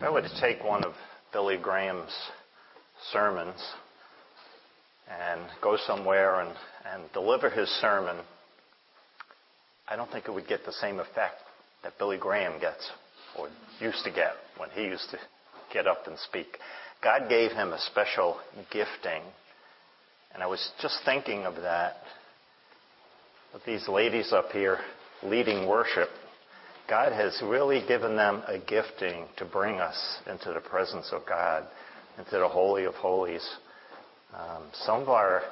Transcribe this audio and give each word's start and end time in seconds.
If 0.00 0.04
I 0.04 0.10
were 0.10 0.22
to 0.22 0.40
take 0.40 0.64
one 0.64 0.82
of 0.82 0.94
Billy 1.30 1.58
Graham's 1.58 2.14
sermons 3.12 3.60
and 5.06 5.42
go 5.60 5.76
somewhere 5.86 6.40
and, 6.40 6.56
and 6.90 7.02
deliver 7.12 7.50
his 7.50 7.68
sermon, 7.82 8.16
I 9.86 9.96
don't 9.96 10.10
think 10.10 10.26
it 10.26 10.32
would 10.32 10.48
get 10.48 10.64
the 10.64 10.72
same 10.72 11.00
effect 11.00 11.34
that 11.82 11.98
Billy 11.98 12.16
Graham 12.16 12.58
gets 12.58 12.90
or 13.38 13.50
used 13.78 14.02
to 14.04 14.10
get 14.10 14.32
when 14.56 14.70
he 14.70 14.84
used 14.84 15.10
to 15.10 15.18
get 15.70 15.86
up 15.86 16.06
and 16.06 16.18
speak. 16.18 16.56
God 17.04 17.28
gave 17.28 17.50
him 17.50 17.74
a 17.74 17.78
special 17.78 18.40
gifting. 18.72 19.20
And 20.32 20.42
I 20.42 20.46
was 20.46 20.66
just 20.80 20.96
thinking 21.04 21.42
of 21.42 21.56
that. 21.56 21.96
With 23.52 23.66
these 23.66 23.86
ladies 23.86 24.32
up 24.32 24.50
here 24.50 24.78
leading 25.22 25.68
worship, 25.68 26.08
God 26.90 27.12
has 27.12 27.40
really 27.40 27.84
given 27.86 28.16
them 28.16 28.42
a 28.48 28.58
gifting 28.58 29.26
to 29.36 29.44
bring 29.44 29.76
us 29.76 30.18
into 30.28 30.52
the 30.52 30.58
presence 30.58 31.10
of 31.12 31.22
God, 31.24 31.64
into 32.18 32.32
the 32.32 32.48
Holy 32.48 32.84
of 32.84 32.94
Holies. 32.94 33.48
Um, 34.36 34.64
some 34.72 35.02
of 35.02 35.08
our 35.08 35.42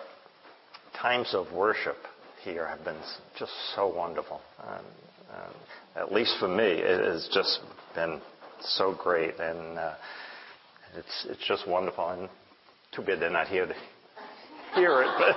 times 1.00 1.32
of 1.34 1.52
worship 1.52 1.96
here 2.42 2.66
have 2.66 2.84
been 2.84 2.98
just 3.38 3.52
so 3.76 3.86
wonderful. 3.86 4.40
Um, 4.60 4.84
um, 5.30 5.54
at 5.94 6.12
least 6.12 6.34
for 6.40 6.48
me, 6.48 6.64
it 6.64 7.04
has 7.04 7.28
just 7.32 7.60
been 7.94 8.20
so 8.60 8.96
great, 9.00 9.38
and 9.38 9.78
uh, 9.78 9.94
it's 10.96 11.26
it's 11.30 11.46
just 11.46 11.68
wonderful. 11.68 12.08
And 12.08 12.28
too 12.96 13.02
bad 13.02 13.20
they're 13.20 13.30
not 13.30 13.46
here 13.46 13.66
to 13.66 13.74
hear 14.78 15.02
it, 15.02 15.08
but 15.18 15.36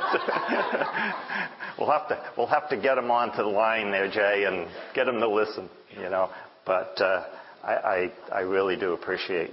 we'll 1.77 1.91
have 1.91 2.07
to 2.09 2.31
we'll 2.37 2.47
have 2.47 2.69
to 2.69 2.77
get 2.77 2.95
them 2.95 3.11
onto 3.11 3.37
the 3.37 3.43
line 3.43 3.91
there, 3.91 4.09
Jay, 4.09 4.45
and 4.45 4.67
get 4.93 5.05
them 5.05 5.19
to 5.19 5.27
listen. 5.27 5.69
You 5.95 6.09
know, 6.09 6.29
but 6.65 6.99
uh, 7.01 7.25
I, 7.63 8.41
really 8.41 8.75
do 8.77 8.93
appreciate 8.93 9.51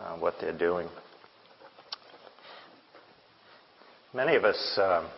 uh, 0.00 0.16
what 0.16 0.34
they're 0.40 0.56
doing. 0.56 0.88
Many 4.14 4.36
of 4.36 4.44
us 4.44 4.78
um, 4.80 5.08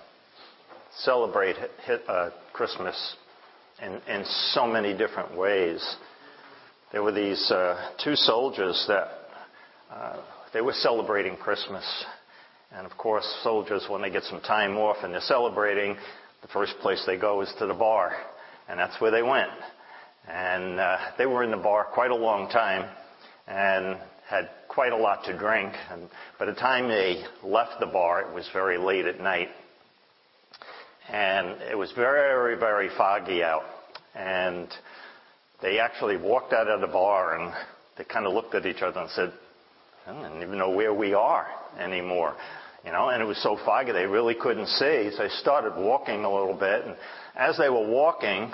celebrate 0.99 1.57
uh, 2.09 2.31
Christmas 2.53 3.17
in, 3.83 4.25
so 4.53 4.67
many 4.67 4.97
different 4.97 5.37
ways. 5.37 5.97
There 6.93 7.03
were 7.03 7.13
these 7.13 7.53
two 8.03 8.17
soldiers 8.17 8.85
that 8.89 9.09
they 10.53 10.61
were 10.61 10.73
celebrating 10.73 11.37
Christmas. 11.37 11.85
And 12.73 12.87
of 12.87 12.97
course, 12.97 13.27
soldiers, 13.43 13.87
when 13.89 14.03
they 14.03 14.11
get 14.11 14.23
some 14.25 14.41
time 14.41 14.77
off 14.77 14.99
and 15.03 15.13
they're 15.13 15.21
celebrating, 15.21 15.97
the 16.43 16.49
first 16.49 16.75
place 16.81 17.03
they 17.07 17.17
go 17.17 17.41
is 17.41 17.53
to 17.59 17.67
the 17.67 17.75
bar. 17.75 18.13
And 18.69 18.79
that's 18.79 19.01
where 19.01 19.11
they 19.11 19.23
went. 19.23 19.51
And 20.29 20.79
uh, 20.79 20.99
they 21.19 21.27
were 21.27 21.43
in 21.43 21.51
the 21.51 21.57
bar 21.57 21.87
quite 21.93 22.11
a 22.11 22.17
long 22.17 22.49
time 22.49 22.89
and 23.49 23.99
had 24.29 24.49
quite 24.69 24.93
a 24.93 24.97
lot 24.97 25.25
to 25.25 25.37
drink. 25.37 25.73
And 25.91 26.09
by 26.39 26.47
the 26.47 26.55
time 26.55 26.89
they 26.89 27.25
left 27.43 27.81
the 27.81 27.87
bar, 27.87 28.23
it 28.23 28.33
was 28.33 28.49
very 28.53 28.79
late 28.79 29.07
at 29.07 29.21
night. 29.21 29.49
And 31.09 31.61
it 31.63 31.77
was 31.77 31.91
very, 31.97 32.57
very 32.57 32.89
foggy 32.97 33.43
out. 33.43 33.65
And 34.15 34.69
they 35.61 35.81
actually 35.81 36.17
walked 36.17 36.53
out 36.53 36.69
of 36.69 36.81
the 36.81 36.87
bar 36.87 37.37
and 37.37 37.53
they 37.99 38.05
kind 38.05 38.27
of 38.27 38.33
looked 38.33 38.55
at 38.55 38.67
each 38.67 38.83
other 38.83 39.01
and 39.01 39.11
said, 39.11 39.33
I 40.07 40.13
don't 40.13 40.43
even 40.43 40.59
know 40.59 40.71
where 40.71 40.95
we 40.95 41.13
are 41.13 41.47
anymore. 41.79 42.35
You 42.85 42.93
know, 42.93 43.11
and 43.11 43.23
it 43.23 43.27
was 43.27 43.41
so 43.43 43.59
foggy 43.65 43.93
they 43.93 44.07
really 44.07 44.35
couldn't 44.35 44.67
see. 44.67 45.11
So 45.15 45.23
they 45.23 45.29
started 45.41 45.75
walking 45.77 46.25
a 46.25 46.33
little 46.33 46.55
bit. 46.55 46.87
And 46.87 46.97
as 47.37 47.59
they 47.59 47.69
were 47.69 47.87
walking, 47.87 48.53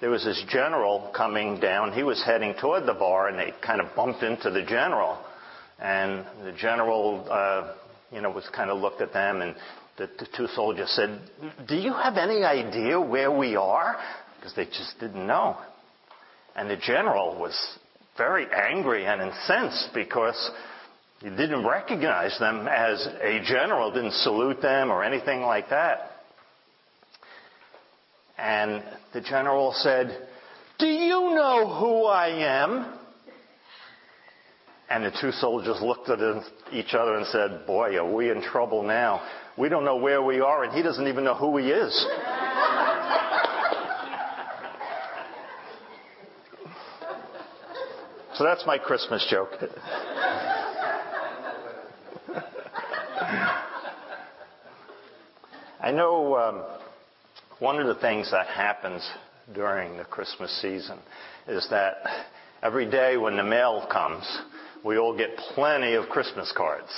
there 0.00 0.10
was 0.10 0.24
this 0.24 0.42
general 0.48 1.10
coming 1.14 1.58
down. 1.60 1.92
He 1.92 2.02
was 2.02 2.22
heading 2.24 2.54
toward 2.60 2.86
the 2.86 2.94
bar 2.94 3.28
and 3.28 3.38
they 3.38 3.52
kind 3.64 3.80
of 3.80 3.94
bumped 3.96 4.22
into 4.22 4.50
the 4.50 4.62
general. 4.62 5.18
And 5.80 6.24
the 6.44 6.52
general, 6.52 7.26
uh, 7.28 7.74
you 8.12 8.20
know, 8.20 8.30
was 8.30 8.48
kind 8.54 8.70
of 8.70 8.80
looked 8.80 9.00
at 9.00 9.12
them 9.12 9.42
and 9.42 9.56
the, 9.96 10.08
the 10.18 10.26
two 10.36 10.46
soldiers 10.54 10.90
said, 10.90 11.20
do 11.68 11.76
you 11.76 11.92
have 11.92 12.16
any 12.16 12.44
idea 12.44 13.00
where 13.00 13.30
we 13.30 13.56
are? 13.56 13.96
Because 14.36 14.54
they 14.54 14.66
just 14.66 14.98
didn't 15.00 15.26
know. 15.26 15.56
And 16.56 16.70
the 16.70 16.76
general 16.76 17.38
was 17.40 17.56
very 18.16 18.46
angry 18.52 19.06
and 19.06 19.20
incensed 19.20 19.90
because 19.94 20.50
he 21.24 21.30
didn't 21.30 21.66
recognize 21.66 22.38
them 22.38 22.68
as 22.68 23.08
a 23.22 23.40
general, 23.46 23.90
didn't 23.90 24.12
salute 24.12 24.60
them 24.60 24.90
or 24.90 25.02
anything 25.02 25.40
like 25.40 25.70
that. 25.70 26.10
And 28.36 28.82
the 29.14 29.22
general 29.22 29.72
said, 29.78 30.28
Do 30.78 30.84
you 30.86 31.34
know 31.34 31.78
who 31.80 32.04
I 32.04 32.28
am? 32.66 32.98
And 34.90 35.02
the 35.02 35.12
two 35.18 35.32
soldiers 35.32 35.80
looked 35.80 36.10
at 36.10 36.18
each 36.70 36.92
other 36.92 37.14
and 37.14 37.26
said, 37.28 37.66
Boy, 37.66 37.96
are 37.96 38.12
we 38.12 38.30
in 38.30 38.42
trouble 38.42 38.82
now. 38.82 39.22
We 39.56 39.70
don't 39.70 39.86
know 39.86 39.96
where 39.96 40.20
we 40.22 40.40
are, 40.40 40.64
and 40.64 40.74
he 40.74 40.82
doesn't 40.82 41.06
even 41.06 41.24
know 41.24 41.36
who 41.36 41.56
he 41.56 41.70
is. 41.70 41.94
so 48.34 48.44
that's 48.44 48.66
my 48.66 48.76
Christmas 48.76 49.26
joke. 49.30 49.52
I 55.84 55.90
know 55.90 56.34
um, 56.36 56.62
one 57.58 57.78
of 57.78 57.86
the 57.86 58.00
things 58.00 58.30
that 58.30 58.46
happens 58.46 59.06
during 59.54 59.98
the 59.98 60.04
Christmas 60.04 60.50
season 60.62 60.98
is 61.46 61.68
that 61.68 61.96
every 62.62 62.90
day 62.90 63.18
when 63.18 63.36
the 63.36 63.42
mail 63.42 63.86
comes, 63.92 64.24
we 64.82 64.96
all 64.96 65.14
get 65.14 65.36
plenty 65.36 65.92
of 65.92 66.08
Christmas 66.08 66.50
cards. 66.56 66.88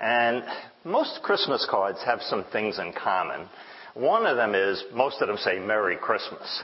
And 0.00 0.44
most 0.84 1.22
Christmas 1.24 1.66
cards 1.68 1.98
have 2.06 2.20
some 2.22 2.44
things 2.52 2.78
in 2.78 2.92
common. 2.92 3.48
One 3.94 4.26
of 4.26 4.36
them 4.36 4.54
is 4.54 4.84
most 4.94 5.20
of 5.20 5.26
them 5.26 5.38
say 5.38 5.58
Merry 5.58 5.96
Christmas. 5.96 6.62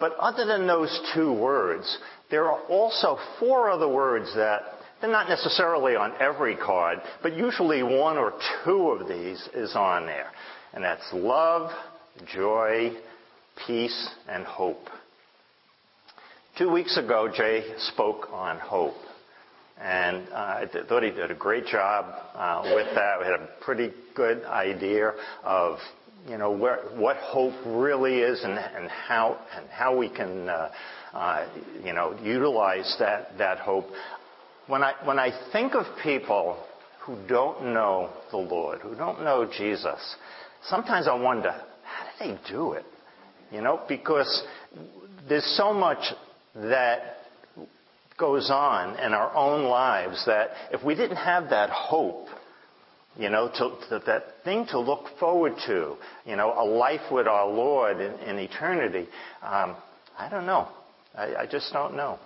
But 0.00 0.16
other 0.18 0.44
than 0.44 0.66
those 0.66 1.00
two 1.14 1.32
words, 1.32 1.98
there 2.32 2.50
are 2.50 2.62
also 2.64 3.16
four 3.38 3.70
other 3.70 3.88
words 3.88 4.34
that 4.34 4.62
they're 5.00 5.08
not 5.08 5.28
necessarily 5.28 5.94
on 5.94 6.14
every 6.18 6.56
card, 6.56 6.98
but 7.22 7.36
usually 7.36 7.84
one 7.84 8.18
or 8.18 8.32
two 8.64 8.88
of 8.88 9.06
these 9.06 9.48
is 9.54 9.76
on 9.76 10.06
there. 10.06 10.32
And 10.72 10.84
that's 10.84 11.08
love, 11.12 11.70
joy, 12.32 12.92
peace, 13.66 14.10
and 14.28 14.44
hope. 14.44 14.86
Two 16.58 16.70
weeks 16.70 16.96
ago, 16.96 17.30
Jay 17.34 17.64
spoke 17.92 18.28
on 18.32 18.58
hope. 18.58 18.94
And 19.80 20.28
uh, 20.28 20.34
I 20.34 20.66
thought 20.88 21.02
he 21.02 21.10
did 21.10 21.30
a 21.30 21.34
great 21.34 21.66
job 21.66 22.04
uh, 22.34 22.62
with 22.74 22.94
that. 22.94 23.18
We 23.18 23.24
had 23.24 23.40
a 23.40 23.48
pretty 23.62 23.92
good 24.14 24.44
idea 24.44 25.12
of, 25.42 25.78
you 26.28 26.36
know, 26.36 26.50
where, 26.50 26.80
what 26.96 27.16
hope 27.16 27.54
really 27.64 28.18
is 28.18 28.44
and, 28.44 28.58
and 28.58 28.90
how 28.90 29.38
and 29.56 29.66
how 29.70 29.96
we 29.96 30.10
can, 30.10 30.50
uh, 30.50 30.70
uh, 31.14 31.48
you 31.82 31.94
know, 31.94 32.14
utilize 32.22 32.94
that 32.98 33.38
that 33.38 33.58
hope. 33.60 33.86
When 34.66 34.82
I 34.82 34.92
when 35.04 35.18
I 35.18 35.30
think 35.50 35.74
of 35.74 35.86
people 36.02 36.62
who 37.06 37.16
don't 37.26 37.72
know 37.72 38.10
the 38.30 38.36
Lord, 38.36 38.80
who 38.80 38.94
don't 38.94 39.24
know 39.24 39.50
Jesus, 39.50 40.16
sometimes 40.64 41.08
I 41.08 41.14
wonder, 41.14 41.50
how 41.50 42.04
do 42.04 42.10
they 42.32 42.50
do 42.50 42.72
it? 42.72 42.84
You 43.52 43.60
know, 43.60 43.80
because 43.88 44.44
there's 45.28 45.44
so 45.56 45.72
much 45.72 46.12
that 46.54 47.16
goes 48.18 48.50
on 48.50 48.98
in 48.98 49.12
our 49.14 49.34
own 49.34 49.64
lives 49.64 50.24
that 50.26 50.50
if 50.72 50.84
we 50.84 50.94
didn't 50.94 51.16
have 51.16 51.50
that 51.50 51.70
hope, 51.70 52.26
you 53.16 53.30
know, 53.30 53.48
to, 53.48 53.88
to, 53.88 54.04
that 54.06 54.24
thing 54.44 54.66
to 54.66 54.78
look 54.78 55.06
forward 55.18 55.54
to, 55.66 55.96
you 56.26 56.36
know, 56.36 56.54
a 56.56 56.64
life 56.64 57.10
with 57.10 57.26
our 57.26 57.48
Lord 57.48 57.98
in, 58.00 58.12
in 58.20 58.38
eternity, 58.38 59.08
um, 59.42 59.76
I 60.18 60.28
don't 60.30 60.46
know. 60.46 60.68
I, 61.16 61.34
I 61.36 61.46
just 61.46 61.72
don't 61.72 61.96
know. 61.96 62.18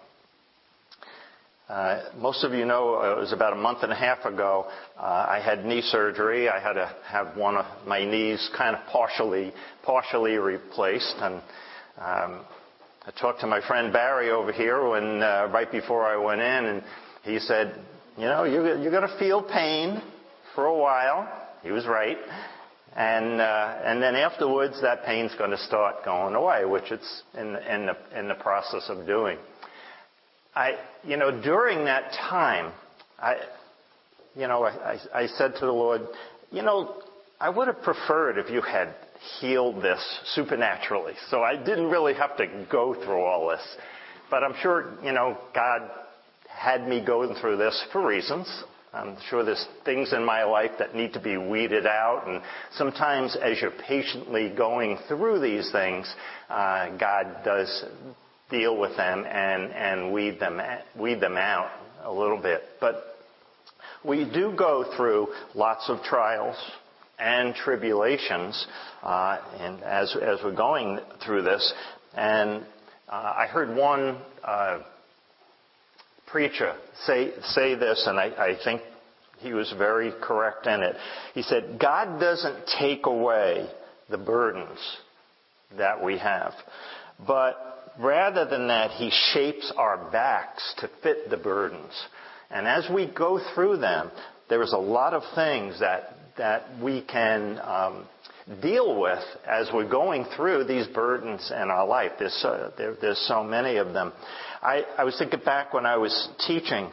Uh, 1.68 2.10
most 2.18 2.44
of 2.44 2.52
you 2.52 2.66
know 2.66 2.96
uh, 2.96 3.16
it 3.16 3.20
was 3.20 3.32
about 3.32 3.54
a 3.54 3.56
month 3.56 3.78
and 3.82 3.90
a 3.90 3.94
half 3.94 4.26
ago. 4.26 4.66
Uh, 4.98 5.26
I 5.30 5.40
had 5.42 5.64
knee 5.64 5.80
surgery. 5.80 6.46
I 6.46 6.60
had 6.60 6.74
to 6.74 6.94
have 7.06 7.38
one 7.38 7.56
of 7.56 7.64
my 7.86 8.04
knees 8.04 8.50
kind 8.54 8.76
of 8.76 8.82
partially, 8.92 9.50
partially 9.82 10.32
replaced. 10.32 11.14
And 11.20 11.36
um, 11.96 12.44
I 13.06 13.12
talked 13.18 13.40
to 13.40 13.46
my 13.46 13.66
friend 13.66 13.94
Barry 13.94 14.30
over 14.30 14.52
here 14.52 14.86
when 14.86 15.20
right 15.20 15.70
before 15.72 16.04
I 16.04 16.18
went 16.18 16.42
in, 16.42 16.64
and 16.66 16.82
he 17.22 17.38
said, 17.38 17.80
"You 18.18 18.24
know, 18.24 18.44
you're, 18.44 18.90
going 18.90 19.08
to 19.08 19.18
feel 19.18 19.42
pain 19.42 20.02
for 20.54 20.66
a 20.66 20.76
while." 20.76 21.26
He 21.62 21.70
was 21.70 21.86
right. 21.86 22.18
And 22.94 23.40
uh, 23.40 23.78
and 23.84 24.02
then 24.02 24.16
afterwards, 24.16 24.82
that 24.82 25.06
pain's 25.06 25.34
going 25.38 25.50
to 25.50 25.58
start 25.58 26.04
going 26.04 26.34
away, 26.34 26.66
which 26.66 26.92
it's 26.92 27.22
in 27.32 27.56
in 27.56 27.86
the 27.86 28.18
in 28.18 28.28
the 28.28 28.34
process 28.34 28.84
of 28.90 29.06
doing. 29.06 29.38
I, 30.54 30.78
you 31.04 31.16
know, 31.16 31.42
during 31.42 31.84
that 31.86 32.12
time, 32.12 32.72
I, 33.18 33.36
you 34.36 34.46
know, 34.46 34.64
I, 34.64 34.98
I 35.12 35.26
said 35.26 35.54
to 35.54 35.66
the 35.66 35.72
Lord, 35.72 36.02
you 36.50 36.62
know, 36.62 37.02
I 37.40 37.50
would 37.50 37.66
have 37.66 37.82
preferred 37.82 38.38
if 38.38 38.50
you 38.50 38.62
had 38.62 38.94
healed 39.40 39.82
this 39.82 40.00
supernaturally. 40.34 41.14
So 41.30 41.42
I 41.42 41.56
didn't 41.56 41.90
really 41.90 42.14
have 42.14 42.36
to 42.36 42.66
go 42.70 42.94
through 42.94 43.20
all 43.20 43.48
this. 43.48 43.76
But 44.30 44.42
I'm 44.42 44.54
sure, 44.60 44.94
you 45.02 45.12
know, 45.12 45.36
God 45.54 45.90
had 46.48 46.86
me 46.86 47.04
going 47.04 47.34
through 47.40 47.56
this 47.56 47.84
for 47.92 48.06
reasons. 48.06 48.46
I'm 48.92 49.16
sure 49.28 49.44
there's 49.44 49.66
things 49.84 50.12
in 50.12 50.24
my 50.24 50.44
life 50.44 50.70
that 50.78 50.94
need 50.94 51.14
to 51.14 51.20
be 51.20 51.36
weeded 51.36 51.84
out, 51.84 52.28
and 52.28 52.40
sometimes 52.76 53.36
as 53.36 53.60
you're 53.60 53.72
patiently 53.72 54.52
going 54.56 54.98
through 55.08 55.40
these 55.40 55.70
things, 55.72 56.12
uh, 56.48 56.96
God 56.96 57.38
does 57.44 57.84
deal 58.54 58.78
with 58.78 58.96
them 58.96 59.24
and, 59.26 59.72
and 59.72 60.12
weed 60.12 60.38
them 60.38 60.60
weed 60.98 61.20
them 61.20 61.36
out 61.36 61.70
a 62.04 62.12
little 62.12 62.40
bit. 62.40 62.62
But 62.80 63.16
we 64.04 64.24
do 64.24 64.54
go 64.56 64.84
through 64.96 65.28
lots 65.54 65.88
of 65.88 66.02
trials 66.02 66.56
and 67.18 67.54
tribulations, 67.54 68.66
uh, 69.02 69.38
and 69.58 69.82
as 69.82 70.16
as 70.20 70.38
we're 70.44 70.54
going 70.54 71.00
through 71.24 71.42
this, 71.42 71.72
and 72.16 72.64
uh, 73.08 73.34
I 73.36 73.46
heard 73.46 73.76
one 73.76 74.18
uh, 74.42 74.80
preacher 76.26 76.74
say 77.06 77.32
say 77.42 77.74
this, 77.74 78.04
and 78.06 78.18
I 78.18 78.56
think 78.62 78.82
he 79.38 79.52
was 79.52 79.72
very 79.78 80.12
correct 80.20 80.66
in 80.66 80.82
it. 80.82 80.96
He 81.34 81.42
said, 81.42 81.78
"God 81.80 82.20
doesn't 82.20 82.66
take 82.78 83.06
away 83.06 83.68
the 84.10 84.18
burdens 84.18 84.78
that 85.78 86.02
we 86.02 86.18
have, 86.18 86.52
but 87.26 87.92
rather 87.98 88.44
than 88.44 88.68
that, 88.68 88.92
He 88.92 89.10
shapes 89.32 89.72
our 89.76 90.10
backs 90.10 90.74
to 90.78 90.90
fit 91.02 91.30
the 91.30 91.36
burdens." 91.36 91.92
And 92.50 92.66
as 92.66 92.88
we 92.92 93.06
go 93.06 93.40
through 93.54 93.78
them, 93.78 94.10
there's 94.48 94.72
a 94.72 94.78
lot 94.78 95.14
of 95.14 95.22
things 95.34 95.80
that 95.80 96.14
that 96.36 96.64
we 96.82 97.00
can 97.00 97.58
um, 97.60 98.06
deal 98.60 99.00
with 99.00 99.22
as 99.46 99.68
we're 99.72 99.88
going 99.88 100.24
through 100.36 100.64
these 100.64 100.86
burdens 100.88 101.50
in 101.50 101.70
our 101.70 101.86
life. 101.86 102.12
There's, 102.18 102.44
uh, 102.44 102.70
there, 102.76 102.96
there's 103.00 103.24
so 103.26 103.42
many 103.42 103.76
of 103.76 103.92
them. 103.92 104.12
I, 104.62 104.84
I, 104.98 105.04
was 105.04 105.16
thinking 105.18 105.40
back 105.44 105.72
when 105.72 105.86
I 105.86 105.96
was 105.96 106.28
teaching, 106.46 106.90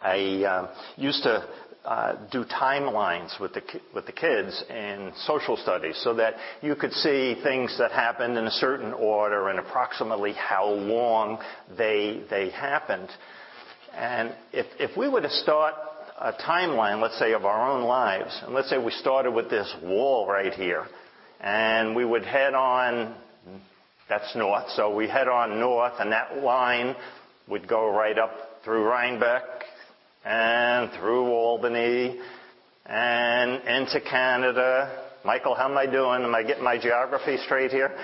I 0.00 0.44
uh, 0.44 0.74
used 0.96 1.22
to 1.22 1.46
uh, 1.84 2.14
do 2.30 2.44
timelines 2.44 3.40
with 3.40 3.54
the 3.54 3.62
with 3.94 4.06
the 4.06 4.12
kids 4.12 4.62
in 4.68 5.12
social 5.26 5.56
studies, 5.56 5.98
so 6.02 6.14
that 6.14 6.34
you 6.62 6.74
could 6.74 6.92
see 6.92 7.36
things 7.42 7.76
that 7.78 7.90
happened 7.90 8.36
in 8.36 8.46
a 8.46 8.50
certain 8.50 8.92
order 8.92 9.48
and 9.48 9.58
approximately 9.58 10.32
how 10.32 10.68
long 10.68 11.38
they 11.76 12.22
they 12.28 12.50
happened. 12.50 13.08
And 13.94 14.34
if 14.52 14.66
if 14.78 14.96
we 14.96 15.08
were 15.08 15.22
to 15.22 15.30
start 15.30 15.74
a 16.18 16.34
timeline, 16.34 17.00
let's 17.00 17.18
say, 17.18 17.32
of 17.32 17.46
our 17.46 17.72
own 17.72 17.84
lives, 17.84 18.38
and 18.44 18.54
let's 18.54 18.68
say 18.68 18.76
we 18.76 18.92
started 18.92 19.30
with 19.30 19.48
this 19.48 19.74
wall 19.82 20.26
right 20.26 20.52
here, 20.52 20.86
and 21.40 21.96
we 21.96 22.04
would 22.04 22.26
head 22.26 22.52
on, 22.52 23.14
that's 24.06 24.36
north, 24.36 24.68
so 24.72 24.94
we 24.94 25.08
head 25.08 25.28
on 25.28 25.58
north, 25.58 25.94
and 25.98 26.12
that 26.12 26.36
line 26.42 26.94
would 27.48 27.66
go 27.66 27.90
right 27.90 28.18
up 28.18 28.32
through 28.64 28.84
Rhinebeck, 28.84 29.59
and 30.24 30.90
through 30.92 31.26
Albany, 31.26 32.20
and 32.86 33.62
into 33.62 34.00
Canada. 34.00 35.06
Michael, 35.24 35.54
how 35.54 35.68
am 35.68 35.76
I 35.76 35.86
doing? 35.86 36.22
Am 36.22 36.34
I 36.34 36.42
getting 36.42 36.64
my 36.64 36.78
geography 36.78 37.36
straight 37.44 37.70
here? 37.70 37.94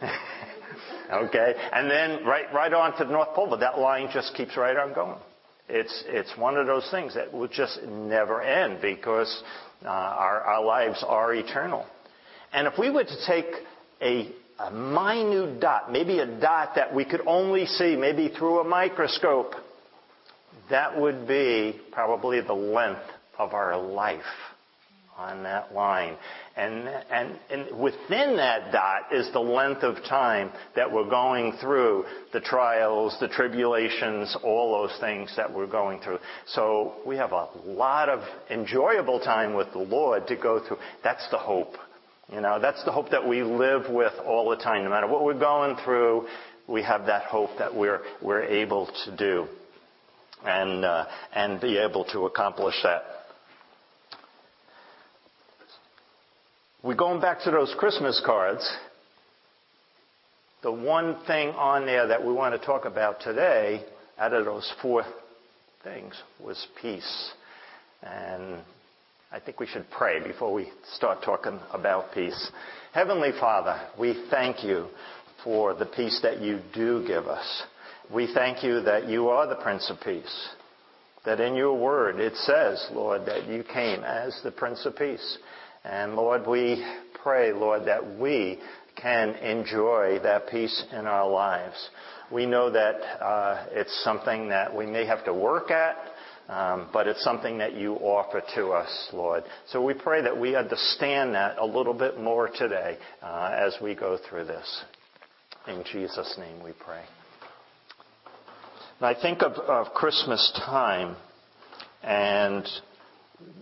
okay. 1.12 1.54
And 1.72 1.90
then 1.90 2.24
right, 2.24 2.52
right 2.52 2.72
on 2.72 2.96
to 2.98 3.04
the 3.04 3.10
North 3.10 3.34
Pole, 3.34 3.48
but 3.48 3.60
that 3.60 3.78
line 3.78 4.08
just 4.12 4.34
keeps 4.34 4.56
right 4.56 4.76
on 4.76 4.94
going. 4.94 5.18
It's, 5.68 6.04
it's 6.06 6.36
one 6.38 6.56
of 6.56 6.66
those 6.66 6.88
things 6.90 7.14
that 7.14 7.32
will 7.32 7.48
just 7.48 7.82
never 7.82 8.40
end 8.40 8.80
because 8.80 9.42
uh, 9.84 9.88
our, 9.88 10.40
our 10.42 10.64
lives 10.64 11.04
are 11.06 11.34
eternal. 11.34 11.84
And 12.52 12.66
if 12.66 12.78
we 12.78 12.88
were 12.90 13.04
to 13.04 13.26
take 13.26 13.46
a, 14.00 14.32
a 14.60 14.70
minute 14.70 15.60
dot, 15.60 15.90
maybe 15.90 16.20
a 16.20 16.26
dot 16.26 16.76
that 16.76 16.94
we 16.94 17.04
could 17.04 17.22
only 17.26 17.66
see 17.66 17.96
maybe 17.96 18.28
through 18.28 18.60
a 18.60 18.64
microscope, 18.64 19.54
that 20.70 20.98
would 21.00 21.26
be 21.26 21.80
probably 21.92 22.40
the 22.40 22.52
length 22.52 23.00
of 23.38 23.52
our 23.52 23.76
life 23.76 24.20
on 25.16 25.42
that 25.44 25.72
line. 25.72 26.16
And, 26.56 26.88
and, 26.88 27.38
and 27.50 27.80
within 27.80 28.36
that 28.36 28.70
dot 28.72 29.12
is 29.12 29.30
the 29.32 29.40
length 29.40 29.82
of 29.82 29.96
time 30.04 30.50
that 30.74 30.92
we're 30.92 31.08
going 31.08 31.56
through 31.60 32.04
the 32.32 32.40
trials, 32.40 33.16
the 33.20 33.28
tribulations, 33.28 34.36
all 34.42 34.82
those 34.82 34.98
things 35.00 35.32
that 35.36 35.52
we're 35.52 35.66
going 35.66 36.00
through. 36.00 36.18
So 36.48 36.94
we 37.06 37.16
have 37.16 37.32
a 37.32 37.48
lot 37.64 38.08
of 38.08 38.20
enjoyable 38.50 39.20
time 39.20 39.54
with 39.54 39.72
the 39.72 39.78
Lord 39.78 40.26
to 40.28 40.36
go 40.36 40.66
through. 40.66 40.78
That's 41.02 41.26
the 41.30 41.38
hope. 41.38 41.74
You 42.32 42.40
know, 42.40 42.58
that's 42.60 42.84
the 42.84 42.92
hope 42.92 43.10
that 43.10 43.26
we 43.26 43.42
live 43.42 43.88
with 43.88 44.12
all 44.26 44.50
the 44.50 44.56
time. 44.56 44.84
No 44.84 44.90
matter 44.90 45.06
what 45.06 45.24
we're 45.24 45.38
going 45.38 45.76
through, 45.84 46.26
we 46.66 46.82
have 46.82 47.06
that 47.06 47.24
hope 47.24 47.50
that 47.58 47.74
we're, 47.74 48.00
we're 48.20 48.42
able 48.42 48.90
to 49.04 49.16
do 49.16 49.46
and, 50.44 50.84
uh, 50.84 51.06
and 51.34 51.60
be 51.60 51.78
able 51.78 52.04
to 52.06 52.26
accomplish 52.26 52.74
that. 52.82 53.02
We're 56.82 56.94
going 56.94 57.20
back 57.20 57.40
to 57.42 57.50
those 57.50 57.74
Christmas 57.78 58.22
cards. 58.24 58.68
The 60.62 60.70
one 60.70 61.16
thing 61.26 61.48
on 61.50 61.86
there 61.86 62.06
that 62.06 62.24
we 62.24 62.32
want 62.32 62.58
to 62.58 62.64
talk 62.64 62.84
about 62.84 63.20
today, 63.20 63.84
out 64.18 64.32
of 64.32 64.44
those 64.44 64.72
four 64.80 65.04
things, 65.82 66.14
was 66.42 66.64
peace. 66.80 67.32
And 68.02 68.60
I 69.32 69.40
think 69.40 69.58
we 69.58 69.66
should 69.66 69.86
pray 69.90 70.22
before 70.22 70.52
we 70.52 70.70
start 70.94 71.22
talking 71.24 71.58
about 71.72 72.14
peace. 72.14 72.50
Heavenly 72.92 73.32
Father, 73.38 73.80
we 73.98 74.24
thank 74.30 74.62
you 74.62 74.86
for 75.42 75.74
the 75.74 75.86
peace 75.86 76.20
that 76.22 76.40
you 76.40 76.60
do 76.72 77.04
give 77.06 77.26
us. 77.26 77.62
We 78.12 78.32
thank 78.32 78.62
you 78.62 78.82
that 78.82 79.08
you 79.08 79.30
are 79.30 79.48
the 79.48 79.56
Prince 79.56 79.90
of 79.90 80.00
Peace. 80.00 80.48
That 81.24 81.40
in 81.40 81.56
your 81.56 81.76
word 81.76 82.20
it 82.20 82.36
says, 82.36 82.86
Lord, 82.92 83.26
that 83.26 83.48
you 83.48 83.64
came 83.64 84.04
as 84.04 84.38
the 84.44 84.52
Prince 84.52 84.86
of 84.86 84.94
Peace. 84.94 85.38
And 85.84 86.14
Lord, 86.14 86.46
we 86.46 86.86
pray, 87.22 87.52
Lord, 87.52 87.86
that 87.86 88.18
we 88.18 88.60
can 88.94 89.30
enjoy 89.36 90.20
that 90.22 90.48
peace 90.48 90.84
in 90.92 91.06
our 91.06 91.28
lives. 91.28 91.90
We 92.30 92.46
know 92.46 92.70
that 92.70 92.94
uh, 93.20 93.66
it's 93.72 94.04
something 94.04 94.50
that 94.50 94.74
we 94.74 94.86
may 94.86 95.04
have 95.04 95.24
to 95.24 95.34
work 95.34 95.72
at, 95.72 95.96
um, 96.48 96.88
but 96.92 97.08
it's 97.08 97.24
something 97.24 97.58
that 97.58 97.74
you 97.74 97.94
offer 97.94 98.40
to 98.54 98.68
us, 98.68 99.08
Lord. 99.12 99.42
So 99.68 99.84
we 99.84 99.94
pray 99.94 100.22
that 100.22 100.38
we 100.38 100.54
understand 100.54 101.34
that 101.34 101.58
a 101.58 101.66
little 101.66 101.94
bit 101.94 102.20
more 102.20 102.48
today 102.48 102.98
uh, 103.20 103.50
as 103.52 103.76
we 103.82 103.96
go 103.96 104.16
through 104.28 104.44
this. 104.44 104.84
In 105.66 105.82
Jesus' 105.92 106.36
name 106.38 106.62
we 106.62 106.70
pray. 106.72 107.02
And 108.98 109.06
I 109.06 109.20
think 109.20 109.42
of, 109.42 109.52
of 109.52 109.92
Christmas 109.92 110.52
time 110.64 111.16
and 112.02 112.66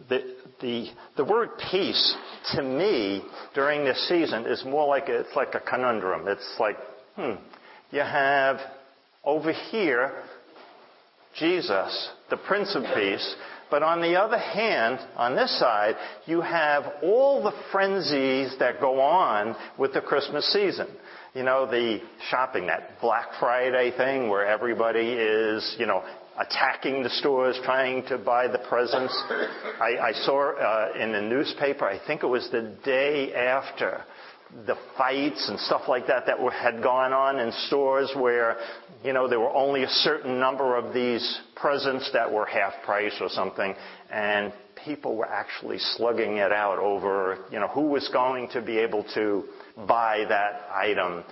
the, 0.09 0.35
the, 0.61 0.87
the 1.17 1.25
word 1.25 1.51
peace 1.71 2.17
to 2.55 2.63
me 2.63 3.23
during 3.55 3.85
this 3.85 4.09
season 4.09 4.47
is 4.47 4.65
more 4.65 4.87
like 4.87 5.09
a, 5.09 5.21
it's 5.21 5.35
like 5.35 5.55
a 5.55 5.61
conundrum. 5.61 6.29
It's 6.29 6.57
like, 6.61 6.77
hmm, 7.17 7.33
you 7.91 8.01
have 8.01 8.59
over 9.25 9.53
here 9.53 10.13
Jesus, 11.39 12.11
the 12.31 12.37
Prince 12.37 12.77
of 12.77 12.85
Peace, 12.95 13.35
but 13.71 13.83
on 13.83 14.01
the 14.01 14.15
other 14.15 14.39
hand, 14.39 15.01
on 15.17 15.35
this 15.35 15.59
side, 15.59 15.97
you 16.27 16.41
have 16.41 16.85
all 17.03 17.43
the 17.43 17.53
frenzies 17.73 18.55
that 18.61 18.81
go 18.81 19.01
on 19.01 19.57
with 19.77 19.95
the 19.95 20.01
Christmas 20.01 20.47
season. 20.53 20.87
You 21.35 21.43
know, 21.43 21.67
the 21.69 21.99
shopping, 22.31 22.69
that 22.69 23.01
Black 23.01 23.27
Friday 23.41 23.91
thing 23.97 24.29
where 24.29 24.47
everybody 24.47 25.15
is, 25.15 25.77
you 25.81 25.87
know, 25.87 26.05
attacking 26.39 27.03
the 27.03 27.11
stores, 27.11 27.59
trying 27.65 28.07
to 28.07 28.19
buy 28.19 28.47
the 28.47 28.61
presents. 28.69 29.13
I, 29.81 29.99
I 30.01 30.13
saw 30.13 30.53
uh, 30.57 30.93
in 30.97 31.11
the 31.11 31.21
newspaper, 31.21 31.87
I 31.87 31.99
think 32.07 32.23
it 32.23 32.29
was 32.29 32.49
the 32.53 32.77
day 32.85 33.35
after 33.35 34.05
the 34.67 34.77
fights 34.97 35.49
and 35.49 35.59
stuff 35.59 35.83
like 35.89 36.07
that 36.07 36.27
that 36.27 36.41
were, 36.41 36.51
had 36.51 36.83
gone 36.83 37.13
on 37.13 37.41
in 37.41 37.51
stores 37.67 38.11
where, 38.17 38.57
you 39.03 39.13
know, 39.13 39.29
there 39.29 39.41
were 39.41 39.53
only 39.53 39.83
a 39.83 39.89
certain 39.89 40.39
number 40.39 40.77
of 40.77 40.95
these 40.95 41.41
presents 41.57 42.11
that 42.13 42.31
were 42.31 42.47
half 42.47 42.73
price 42.85 43.15
or 43.21 43.29
something, 43.29 43.75
and 44.11 44.53
people 44.85 45.17
were 45.17 45.29
actually 45.29 45.79
slugging 45.79 46.37
it 46.37 46.53
out 46.53 46.79
over, 46.79 47.39
you 47.51 47.59
know, 47.59 47.69
who 47.69 47.83
was 47.83 48.09
going 48.13 48.49
to 48.51 48.63
be 48.63 48.79
able 48.79 49.05
to 49.15 49.45
buy 49.89 50.25
that 50.29 50.69
item. 50.73 51.25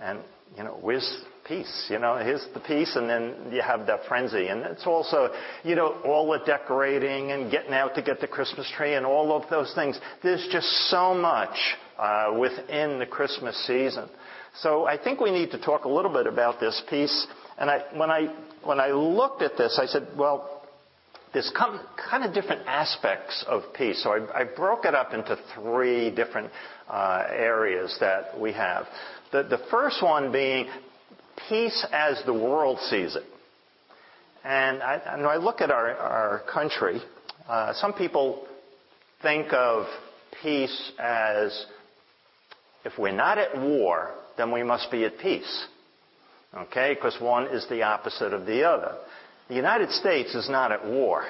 And, 0.00 0.20
you 0.56 0.64
know, 0.64 0.78
where's 0.80 1.24
peace. 1.50 1.86
You 1.90 1.98
know, 1.98 2.16
here's 2.16 2.46
the 2.54 2.60
peace, 2.60 2.94
and 2.94 3.10
then 3.10 3.34
you 3.52 3.60
have 3.60 3.86
that 3.86 4.00
frenzy. 4.06 4.46
And 4.46 4.62
it's 4.62 4.86
also, 4.86 5.30
you 5.64 5.74
know, 5.74 6.00
all 6.04 6.30
the 6.30 6.44
decorating 6.46 7.32
and 7.32 7.50
getting 7.50 7.72
out 7.72 7.94
to 7.96 8.02
get 8.02 8.20
the 8.20 8.28
Christmas 8.28 8.70
tree 8.76 8.94
and 8.94 9.04
all 9.04 9.32
of 9.32 9.50
those 9.50 9.72
things. 9.74 9.98
There's 10.22 10.46
just 10.52 10.68
so 10.88 11.12
much 11.12 11.56
uh, 12.00 12.34
within 12.38 12.98
the 12.98 13.06
Christmas 13.06 13.56
season. 13.66 14.08
So 14.62 14.86
I 14.86 14.96
think 14.96 15.20
we 15.20 15.30
need 15.30 15.50
to 15.52 15.58
talk 15.60 15.84
a 15.84 15.88
little 15.88 16.12
bit 16.12 16.26
about 16.26 16.58
this 16.58 16.82
peace. 16.88 17.26
And 17.58 17.70
I, 17.70 17.84
when 17.94 18.10
I 18.10 18.34
when 18.64 18.80
I 18.80 18.90
looked 18.90 19.42
at 19.42 19.56
this, 19.56 19.78
I 19.80 19.86
said, 19.86 20.08
well, 20.16 20.62
there's 21.32 21.52
kind 21.54 22.24
of 22.24 22.34
different 22.34 22.66
aspects 22.66 23.44
of 23.46 23.62
peace. 23.74 24.02
So 24.02 24.10
I, 24.10 24.40
I 24.40 24.44
broke 24.44 24.84
it 24.84 24.94
up 24.94 25.12
into 25.14 25.38
three 25.54 26.10
different 26.10 26.50
uh, 26.88 27.24
areas 27.30 27.96
that 28.00 28.38
we 28.38 28.52
have. 28.52 28.86
The, 29.30 29.44
the 29.44 29.60
first 29.70 30.02
one 30.02 30.32
being 30.32 30.66
peace 31.48 31.86
as 31.92 32.20
the 32.26 32.34
world 32.34 32.78
sees 32.80 33.14
it. 33.14 33.24
And 34.42 34.82
I, 34.82 35.00
and 35.06 35.26
I 35.26 35.36
look 35.36 35.60
at 35.60 35.70
our, 35.70 35.94
our 35.96 36.42
country, 36.52 37.00
uh, 37.48 37.74
some 37.74 37.92
people 37.92 38.46
think 39.22 39.52
of 39.52 39.86
peace 40.42 40.92
as 40.98 41.66
if 42.84 42.92
we're 42.98 43.12
not 43.12 43.38
at 43.38 43.58
war, 43.58 44.10
then 44.36 44.52
we 44.52 44.62
must 44.62 44.90
be 44.90 45.04
at 45.04 45.18
peace. 45.18 45.66
Okay? 46.54 46.94
Because 46.94 47.20
one 47.20 47.46
is 47.46 47.66
the 47.68 47.82
opposite 47.82 48.32
of 48.32 48.46
the 48.46 48.64
other. 48.64 48.96
The 49.48 49.54
United 49.54 49.90
States 49.90 50.34
is 50.34 50.48
not 50.48 50.72
at 50.72 50.84
war. 50.84 51.24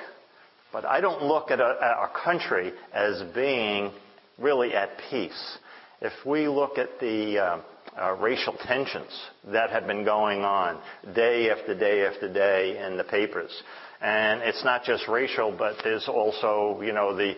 But 0.73 0.85
I 0.85 1.01
don't 1.01 1.23
look 1.23 1.51
at, 1.51 1.61
our 1.61 2.11
country 2.25 2.73
as 2.93 3.23
being 3.35 3.91
really 4.39 4.75
at 4.75 4.91
peace. 5.11 5.59
If 6.01 6.13
we 6.25 6.49
look 6.49 6.79
at 6.79 7.01
the 7.01 7.39
uh, 7.39 7.61
uh, 8.01 8.13
racial 8.15 8.55
tensions 8.67 9.11
that 9.53 9.71
have 9.71 9.87
been 9.87 10.05
going 10.05 10.43
on 10.43 10.81
day 11.15 11.51
after 11.51 11.77
day 11.77 12.07
after 12.07 12.33
day 12.33 12.83
in 12.87 12.97
the 12.97 13.05
papers, 13.05 13.51
and 14.01 14.41
it's 14.43 14.65
not 14.65 14.85
just 14.85 15.09
racial, 15.09 15.55
but 15.57 15.77
there's 15.83 16.09
also, 16.09 16.81
you 16.83 16.93
know, 16.93 17.15
the 17.17 17.35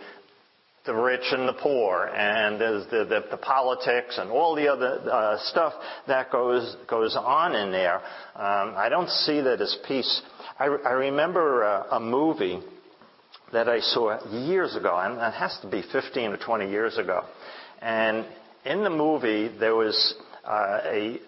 the 0.85 0.95
rich 0.95 1.25
and 1.31 1.49
the 1.49 1.53
poor, 1.53 2.07
and 2.07 2.61
the, 2.61 2.87
the, 2.91 3.25
the 3.31 3.37
politics 3.37 4.19
and 4.19 4.31
all 4.31 4.57
the 4.57 4.67
other 4.67 4.99
uh, 5.09 5.39
stuff 5.45 5.73
that 6.09 6.33
goes 6.33 6.77
goes 6.89 7.15
on 7.17 7.55
in 7.55 7.71
there. 7.71 7.97
Um, 8.35 8.75
I 8.77 8.89
don't 8.89 9.09
see 9.09 9.41
that 9.41 9.61
as 9.61 9.77
peace. 9.87 10.23
I, 10.59 10.65
I 10.65 10.93
remember 10.93 11.65
uh, 11.65 11.97
a 11.97 12.01
movie 12.01 12.61
that 13.53 13.69
I 13.69 13.81
saw 13.81 14.19
years 14.31 14.75
ago, 14.75 14.97
and 14.99 15.21
it 15.21 15.35
has 15.35 15.57
to 15.63 15.69
be 15.69 15.83
15 15.93 16.33
or 16.33 16.37
20 16.37 16.71
years 16.71 16.99
ago. 16.99 17.25
And 17.81 18.27
in 18.65 18.83
the 18.83 18.91
movie, 18.91 19.49
there 19.59 19.75
was 19.75 20.15
uh, 20.45 20.81
a, 20.85 21.21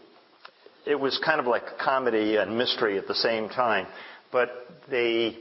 it 0.86 0.98
was 0.98 1.20
kind 1.24 1.40
of 1.40 1.46
like 1.46 1.62
a 1.62 1.84
comedy 1.84 2.36
and 2.36 2.56
mystery 2.56 2.98
at 2.98 3.06
the 3.06 3.14
same 3.14 3.48
time, 3.48 3.86
but 4.32 4.50
they, 4.90 5.36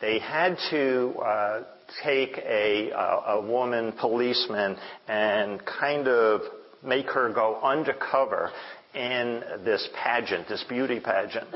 they 0.00 0.18
had 0.18 0.56
to 0.70 1.14
uh, 1.18 1.62
take 2.02 2.38
a, 2.38 2.90
a 2.90 3.40
woman 3.40 3.92
policeman 3.92 4.76
and 5.08 5.60
kind 5.64 6.08
of 6.08 6.42
make 6.82 7.06
her 7.06 7.32
go 7.32 7.60
undercover 7.62 8.50
in 8.94 9.42
this 9.64 9.88
pageant, 10.02 10.48
this 10.48 10.64
beauty 10.68 11.00
pageant. 11.00 11.46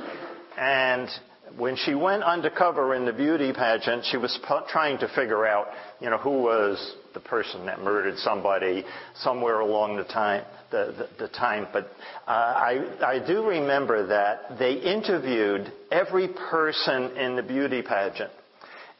And 0.57 1.09
when 1.57 1.76
she 1.76 1.95
went 1.95 2.23
undercover 2.23 2.95
in 2.95 3.05
the 3.05 3.12
beauty 3.12 3.53
pageant, 3.53 4.05
she 4.11 4.17
was 4.17 4.38
trying 4.69 4.99
to 4.99 5.09
figure 5.09 5.47
out, 5.47 5.69
you 6.00 6.11
know, 6.11 6.19
who 6.19 6.43
was 6.43 6.95
the 7.12 7.21
person 7.21 7.67
that 7.67 7.81
murdered 7.81 8.19
somebody 8.19 8.85
somewhere 9.17 9.61
along 9.61 9.97
the 9.97 10.05
time. 10.05 10.45
The, 10.71 11.09
the, 11.19 11.26
the 11.26 11.29
time, 11.29 11.69
but 11.73 11.85
uh, 12.26 12.31
I, 12.31 12.97
I 13.00 13.25
do 13.25 13.47
remember 13.47 14.09
that 14.09 14.59
they 14.59 14.73
interviewed 14.73 15.73
every 15.93 16.26
person 16.26 17.17
in 17.17 17.37
the 17.37 17.45
beauty 17.45 17.81
pageant, 17.81 18.33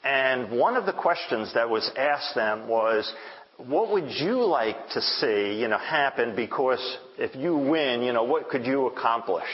and 0.05 0.51
one 0.51 0.77
of 0.77 0.87
the 0.87 0.93
questions 0.93 1.55
that 1.55 1.69
was 1.69 1.91
asked 1.97 2.35
them 2.35 2.69
was, 2.69 3.13
"What 3.57 3.91
would 3.91 4.11
you 4.11 4.45
like 4.45 4.91
to 4.91 5.01
see, 5.01 5.55
you 5.55 5.69
know, 5.69 5.79
happen? 5.79 6.37
Because 6.37 6.99
if 7.19 7.35
you 7.35 7.57
win, 7.57 8.03
you 8.03 8.13
know, 8.13 8.25
what 8.25 8.49
could 8.51 8.67
you 8.67 8.87
accomplish?" 8.87 9.49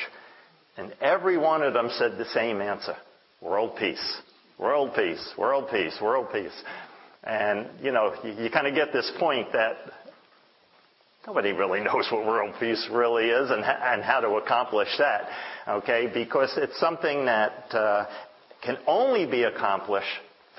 And 0.77 0.93
every 1.01 1.37
one 1.37 1.63
of 1.63 1.75
them 1.75 1.91
said 1.91 2.19
the 2.19 2.25
same 2.27 2.61
answer. 2.61 2.97
World 3.41 3.77
peace. 3.77 4.21
World 4.59 4.95
peace. 4.95 5.35
World 5.37 5.69
peace. 5.71 5.97
World 6.01 6.29
peace. 6.33 6.63
And, 7.23 7.69
you 7.83 7.93
know, 7.93 8.15
you, 8.25 8.45
you 8.45 8.51
kind 8.51 8.67
of 8.67 8.75
get 8.75 8.93
this 8.93 9.11
point 9.19 9.53
that 9.53 9.77
nobody 11.27 11.53
really 11.53 11.81
knows 11.89 12.09
what 12.11 12.27
world 12.27 12.55
peace 12.59 12.89
really 12.91 13.29
is 13.29 13.51
and, 13.51 13.63
and 13.65 14.03
how 14.03 14.21
to 14.21 14.29
accomplish 14.37 14.89
that. 14.99 15.29
Okay? 15.69 16.11
Because 16.13 16.53
it's 16.57 16.79
something 16.81 17.27
that 17.27 17.75
uh, 17.75 18.07
can 18.65 18.79
only 18.87 19.27
be 19.27 19.45
accomplished 19.45 20.09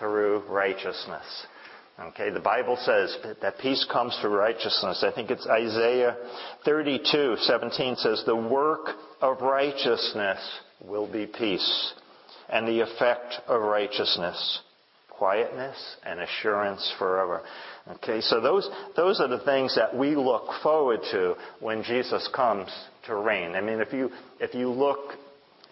through 0.02 0.40
righteousness. 0.50 1.46
Okay, 2.00 2.32
the 2.32 2.40
Bible 2.40 2.78
says 2.82 3.16
that 3.42 3.60
peace 3.60 3.86
comes 3.92 4.18
through 4.20 4.36
righteousness. 4.36 5.06
I 5.08 5.12
think 5.14 5.30
it's 5.30 5.46
Isaiah 5.46 6.18
32, 6.66 7.36
17 7.40 7.96
says, 7.98 8.24
the 8.26 8.36
work 8.36 8.88
of 9.22 9.42
righteousness 9.42 10.40
will 10.84 11.12
be 11.12 11.28
peace, 11.28 11.94
and 12.50 12.68
the 12.68 12.80
effect 12.80 13.36
of 13.48 13.62
righteousness, 13.62 14.62
quietness 15.10 15.78
and 16.04 16.20
assurance 16.22 16.92
forever. 16.98 17.44
Okay, 17.96 18.22
so 18.22 18.42
those, 18.42 18.68
those 18.96 19.20
are 19.20 19.28
the 19.28 19.46
things 19.46 19.76
that 19.76 19.96
we 19.96 20.16
look 20.16 20.50
forward 20.64 21.02
to 21.12 21.36
when 21.60 21.84
Jesus 21.84 22.28
comes 22.34 22.70
to 23.06 23.16
reign. 23.16 23.52
I 23.52 23.62
mean, 23.62 23.80
if 23.80 23.94
you, 23.94 24.10
if 24.40 24.56
you 24.56 24.70
look 24.70 25.14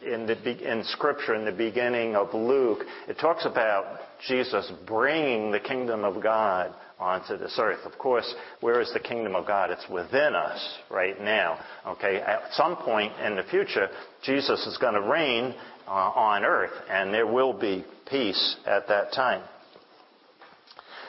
in, 0.01 0.83
Scripture 0.85 1.35
in 1.35 1.45
the 1.45 1.51
beginning 1.51 2.15
of 2.15 2.33
Luke, 2.33 2.79
it 3.07 3.17
talks 3.19 3.45
about 3.45 3.99
Jesus 4.27 4.71
bringing 4.87 5.51
the 5.51 5.59
kingdom 5.59 6.03
of 6.03 6.21
God 6.21 6.73
onto 6.99 7.37
this 7.37 7.57
earth. 7.59 7.79
Of 7.85 7.97
course, 7.97 8.33
where 8.59 8.81
is 8.81 8.91
the 8.93 8.99
kingdom 8.99 9.35
of 9.35 9.47
God? 9.47 9.71
It's 9.71 9.87
within 9.89 10.35
us 10.35 10.77
right 10.89 11.19
now. 11.19 11.59
Okay, 11.87 12.17
at 12.17 12.51
some 12.53 12.75
point 12.77 13.13
in 13.23 13.35
the 13.35 13.43
future, 13.43 13.89
Jesus 14.23 14.65
is 14.67 14.77
going 14.77 14.95
to 14.95 15.09
reign 15.09 15.55
uh, 15.87 15.91
on 15.91 16.43
earth, 16.43 16.73
and 16.89 17.13
there 17.13 17.27
will 17.27 17.53
be 17.53 17.85
peace 18.09 18.57
at 18.65 18.87
that 18.89 19.13
time. 19.13 19.43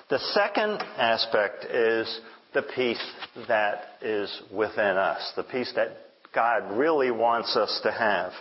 The 0.09 0.19
second 0.19 0.79
aspect 0.97 1.65
is 1.65 2.21
the 2.53 2.63
peace 2.63 3.13
that 3.47 3.85
is 4.03 4.43
within 4.53 4.97
us, 4.97 5.33
the 5.37 5.45
peace 5.45 5.73
that 5.77 5.91
God 6.35 6.77
really 6.77 7.11
wants 7.11 7.57
us 7.57 7.81
to 7.85 7.93
have. 7.93 8.33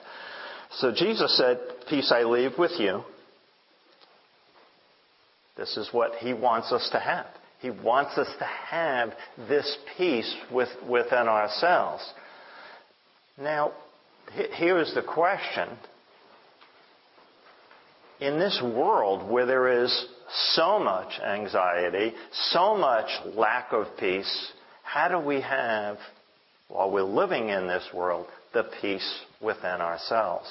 So 0.71 0.91
Jesus 0.91 1.35
said, 1.38 1.59
Peace 1.89 2.11
I 2.15 2.23
leave 2.23 2.57
with 2.57 2.71
you. 2.79 3.03
This 5.57 5.75
is 5.75 5.89
what 5.91 6.15
he 6.19 6.33
wants 6.33 6.71
us 6.71 6.88
to 6.93 6.99
have. 6.99 7.25
He 7.59 7.69
wants 7.69 8.17
us 8.17 8.29
to 8.39 8.45
have 8.45 9.09
this 9.49 9.77
peace 9.97 10.33
with, 10.51 10.69
within 10.89 11.27
ourselves. 11.27 12.09
Now, 13.38 13.73
here 14.55 14.79
is 14.79 14.93
the 14.95 15.01
question. 15.01 15.67
In 18.21 18.39
this 18.39 18.61
world 18.63 19.29
where 19.29 19.45
there 19.45 19.83
is 19.83 20.05
so 20.53 20.79
much 20.79 21.19
anxiety, 21.19 22.13
so 22.51 22.77
much 22.77 23.09
lack 23.35 23.73
of 23.73 23.88
peace, 23.97 24.51
how 24.83 25.07
do 25.09 25.19
we 25.19 25.41
have, 25.41 25.97
while 26.67 26.91
we're 26.91 27.01
living 27.03 27.49
in 27.49 27.67
this 27.67 27.88
world, 27.93 28.27
the 28.53 28.69
peace 28.81 29.21
within 29.41 29.81
ourselves? 29.81 30.48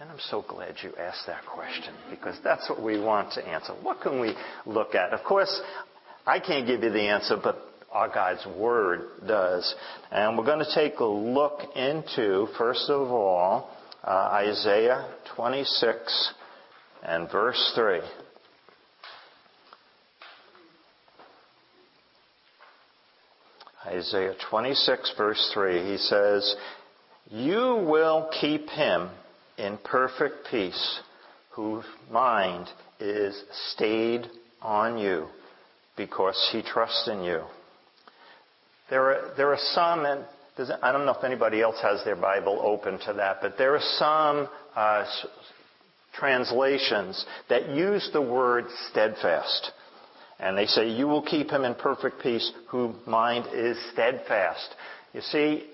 And 0.00 0.10
I'm 0.10 0.18
so 0.18 0.44
glad 0.46 0.74
you 0.82 0.92
asked 0.98 1.26
that 1.28 1.46
question 1.46 1.94
because 2.10 2.36
that's 2.42 2.68
what 2.68 2.82
we 2.82 2.98
want 2.98 3.32
to 3.34 3.46
answer. 3.46 3.72
What 3.82 4.00
can 4.00 4.20
we 4.20 4.34
look 4.66 4.94
at? 4.94 5.12
Of 5.12 5.24
course, 5.24 5.60
I 6.26 6.40
can't 6.40 6.66
give 6.66 6.82
you 6.82 6.90
the 6.90 7.08
answer, 7.08 7.36
but 7.42 7.58
our 7.92 8.08
God's 8.08 8.44
Word 8.58 9.02
does. 9.26 9.72
And 10.10 10.36
we're 10.36 10.44
going 10.44 10.64
to 10.64 10.74
take 10.74 10.98
a 10.98 11.04
look 11.04 11.60
into, 11.76 12.48
first 12.58 12.90
of 12.90 13.08
all, 13.10 13.70
uh, 14.02 14.10
Isaiah 14.32 15.14
26 15.36 16.34
and 17.04 17.30
verse 17.30 17.72
3. 17.76 18.00
Isaiah 23.86 24.34
26 24.50 25.14
verse 25.16 25.50
3, 25.54 25.92
he 25.92 25.98
says, 25.98 26.56
You 27.30 27.84
will 27.88 28.30
keep 28.40 28.68
him 28.68 29.10
in 29.56 29.78
perfect 29.84 30.48
peace, 30.50 31.00
whose 31.50 31.84
mind 32.10 32.66
is 33.00 33.40
stayed 33.72 34.26
on 34.60 34.98
you 34.98 35.28
because 35.96 36.48
he 36.52 36.62
trusts 36.62 37.08
in 37.08 37.22
you. 37.22 37.42
There 38.90 39.02
are, 39.02 39.34
there 39.36 39.48
are 39.52 39.58
some, 39.72 40.04
and 40.04 40.24
I 40.82 40.92
don't 40.92 41.06
know 41.06 41.14
if 41.14 41.24
anybody 41.24 41.62
else 41.62 41.76
has 41.82 42.04
their 42.04 42.16
Bible 42.16 42.60
open 42.62 42.98
to 43.06 43.14
that, 43.14 43.38
but 43.40 43.56
there 43.56 43.74
are 43.74 43.80
some 43.96 44.48
uh, 44.74 45.04
translations 46.14 47.24
that 47.48 47.70
use 47.70 48.08
the 48.12 48.22
word 48.22 48.66
steadfast. 48.90 49.72
And 50.38 50.58
they 50.58 50.66
say, 50.66 50.90
You 50.90 51.06
will 51.06 51.22
keep 51.22 51.50
him 51.50 51.64
in 51.64 51.74
perfect 51.74 52.20
peace 52.22 52.52
whose 52.68 52.94
mind 53.06 53.46
is 53.54 53.78
steadfast. 53.92 54.74
You 55.12 55.20
see, 55.20 55.64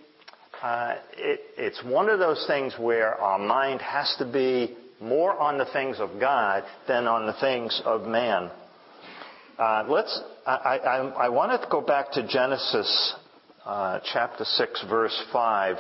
it's 0.63 1.83
one 1.85 2.09
of 2.09 2.19
those 2.19 2.45
things 2.47 2.75
where 2.79 3.15
our 3.15 3.39
mind 3.39 3.81
has 3.81 4.15
to 4.19 4.31
be 4.31 4.77
more 5.01 5.39
on 5.39 5.57
the 5.57 5.65
things 5.67 5.99
of 5.99 6.21
God 6.21 6.65
than 6.87 7.07
on 7.07 7.27
the 7.27 7.33
things 7.35 7.81
of 7.85 8.03
man. 8.03 8.51
Uh. 9.59 10.03
I, 10.47 11.29
wanted 11.29 11.59
to 11.59 11.69
go 11.71 11.81
back 11.81 12.13
to 12.13 12.27
Genesis 12.27 13.15
uh, 13.65 14.01
chapter 14.13 14.45
six, 14.45 14.85
verse 14.89 15.19
five, 15.33 15.77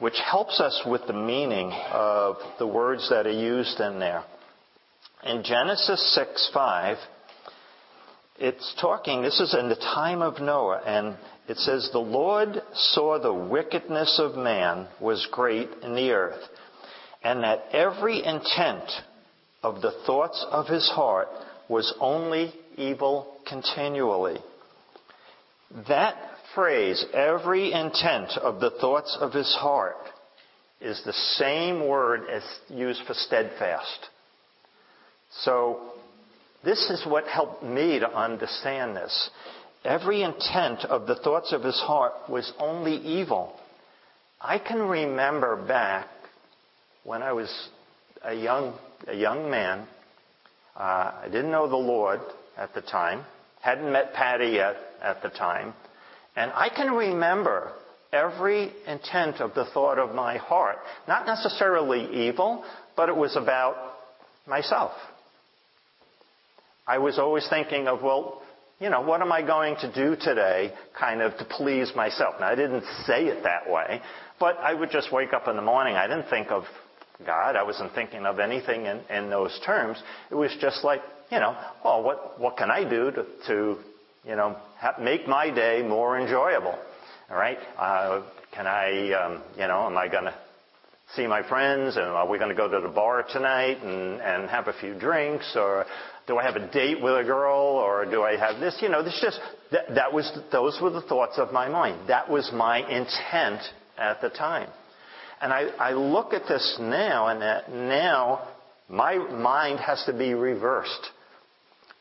which 0.00 0.18
helps 0.30 0.60
us 0.60 0.82
with 0.86 1.02
the 1.06 1.12
meaning 1.12 1.72
of 1.92 2.36
the 2.58 2.66
words 2.66 3.08
that 3.10 3.26
are 3.26 3.30
used 3.30 3.80
in 3.80 3.98
there. 3.98 4.24
In 5.24 5.42
Genesis 5.42 6.14
six 6.14 6.50
five, 6.52 6.98
it's 8.38 8.74
talking. 8.80 9.22
This 9.22 9.40
is 9.40 9.54
in 9.58 9.68
the 9.68 9.76
time 9.76 10.20
of 10.20 10.40
Noah, 10.40 10.82
and 10.84 11.16
it 11.48 11.58
says, 11.58 11.90
The 11.92 11.98
Lord 11.98 12.62
saw 12.72 13.18
the 13.18 13.34
wickedness 13.34 14.18
of 14.18 14.36
man 14.36 14.88
was 15.00 15.26
great 15.30 15.68
in 15.82 15.94
the 15.94 16.12
earth, 16.12 16.40
and 17.22 17.42
that 17.42 17.66
every 17.72 18.24
intent 18.24 18.90
of 19.62 19.80
the 19.82 19.92
thoughts 20.06 20.44
of 20.50 20.66
his 20.66 20.88
heart 20.90 21.28
was 21.68 21.94
only 22.00 22.52
evil 22.76 23.38
continually. 23.46 24.38
That 25.88 26.16
phrase, 26.54 27.04
every 27.12 27.72
intent 27.72 28.36
of 28.38 28.60
the 28.60 28.70
thoughts 28.80 29.16
of 29.20 29.32
his 29.32 29.54
heart, 29.58 29.96
is 30.80 31.00
the 31.04 31.12
same 31.12 31.86
word 31.88 32.28
as 32.30 32.42
used 32.68 33.02
for 33.06 33.14
steadfast. 33.14 34.08
So, 35.40 35.92
this 36.64 36.90
is 36.90 37.04
what 37.06 37.26
helped 37.26 37.62
me 37.62 37.98
to 37.98 38.08
understand 38.08 38.96
this. 38.96 39.30
Every 39.84 40.22
intent 40.22 40.84
of 40.86 41.06
the 41.06 41.16
thoughts 41.16 41.52
of 41.52 41.62
his 41.62 41.78
heart 41.78 42.14
was 42.28 42.50
only 42.58 42.96
evil. 42.96 43.54
I 44.40 44.58
can 44.58 44.78
remember 44.78 45.56
back 45.56 46.06
when 47.04 47.22
I 47.22 47.32
was 47.32 47.68
a 48.22 48.34
young, 48.34 48.78
a 49.06 49.14
young 49.14 49.50
man. 49.50 49.86
Uh, 50.74 51.12
I 51.22 51.26
didn't 51.26 51.50
know 51.50 51.68
the 51.68 51.76
Lord 51.76 52.20
at 52.56 52.74
the 52.74 52.80
time, 52.80 53.24
hadn't 53.60 53.92
met 53.92 54.14
Patty 54.14 54.52
yet 54.52 54.76
at 55.02 55.22
the 55.22 55.28
time, 55.28 55.74
and 56.34 56.50
I 56.54 56.70
can 56.74 56.92
remember 56.92 57.72
every 58.12 58.72
intent 58.86 59.40
of 59.40 59.54
the 59.54 59.66
thought 59.66 59.98
of 59.98 60.14
my 60.14 60.38
heart. 60.38 60.78
Not 61.06 61.26
necessarily 61.26 62.26
evil, 62.28 62.64
but 62.96 63.08
it 63.08 63.16
was 63.16 63.36
about 63.36 63.76
myself. 64.46 64.92
I 66.86 66.98
was 66.98 67.18
always 67.18 67.46
thinking 67.48 67.88
of, 67.88 68.02
well, 68.02 68.42
you 68.80 68.90
know, 68.90 69.00
what 69.00 69.20
am 69.20 69.32
I 69.32 69.42
going 69.42 69.76
to 69.76 69.92
do 69.92 70.16
today 70.20 70.72
kind 70.98 71.22
of 71.22 71.36
to 71.38 71.44
please 71.44 71.92
myself? 71.94 72.34
Now, 72.40 72.48
I 72.48 72.54
didn't 72.54 72.84
say 73.06 73.26
it 73.26 73.44
that 73.44 73.70
way, 73.70 74.00
but 74.40 74.58
I 74.58 74.74
would 74.74 74.90
just 74.90 75.12
wake 75.12 75.32
up 75.32 75.48
in 75.48 75.56
the 75.56 75.62
morning. 75.62 75.94
I 75.96 76.06
didn't 76.06 76.28
think 76.28 76.50
of 76.50 76.64
God. 77.24 77.56
I 77.56 77.62
wasn't 77.62 77.94
thinking 77.94 78.26
of 78.26 78.40
anything 78.40 78.86
in, 78.86 79.00
in 79.10 79.30
those 79.30 79.58
terms. 79.64 80.02
It 80.30 80.34
was 80.34 80.50
just 80.60 80.84
like, 80.84 81.00
you 81.30 81.38
know, 81.38 81.56
well, 81.84 82.02
what, 82.02 82.40
what 82.40 82.56
can 82.56 82.70
I 82.70 82.88
do 82.88 83.10
to, 83.12 83.26
to 83.46 83.76
you 84.24 84.36
know, 84.36 84.56
ha- 84.78 84.96
make 85.00 85.28
my 85.28 85.50
day 85.50 85.82
more 85.86 86.18
enjoyable? 86.18 86.76
All 87.30 87.36
right? 87.36 87.58
Uh, 87.78 88.22
can 88.52 88.66
I, 88.66 89.12
um, 89.12 89.42
you 89.54 89.66
know, 89.66 89.86
am 89.86 89.96
I 89.96 90.08
going 90.08 90.24
to 90.24 90.34
see 91.16 91.26
my 91.26 91.46
friends 91.48 91.96
and 91.96 92.06
are 92.06 92.28
we 92.28 92.38
going 92.38 92.50
to 92.50 92.56
go 92.56 92.68
to 92.68 92.80
the 92.80 92.92
bar 92.92 93.24
tonight 93.30 93.82
and, 93.82 94.20
and 94.20 94.48
have 94.50 94.68
a 94.68 94.72
few 94.72 94.94
drinks 94.94 95.54
or 95.56 95.84
do 96.26 96.38
I 96.38 96.42
have 96.42 96.56
a 96.56 96.70
date 96.70 97.02
with 97.02 97.14
a 97.14 97.24
girl 97.24 97.58
or 97.58 98.06
do 98.06 98.22
I 98.22 98.36
have 98.36 98.60
this? 98.60 98.76
You 98.80 98.88
know, 98.88 99.02
this 99.02 99.18
just, 99.22 99.38
that, 99.72 99.94
that 99.94 100.12
was, 100.12 100.30
those 100.50 100.78
were 100.80 100.90
the 100.90 101.02
thoughts 101.02 101.34
of 101.36 101.52
my 101.52 101.68
mind. 101.68 102.08
That 102.08 102.30
was 102.30 102.50
my 102.52 102.78
intent 102.78 103.60
at 103.98 104.20
the 104.22 104.30
time. 104.30 104.70
And 105.40 105.52
I, 105.52 105.64
I 105.78 105.92
look 105.92 106.32
at 106.32 106.48
this 106.48 106.78
now 106.80 107.28
and 107.28 107.42
that 107.42 107.70
now 107.70 108.48
my 108.88 109.16
mind 109.16 109.80
has 109.80 110.02
to 110.06 110.16
be 110.16 110.32
reversed. 110.34 111.10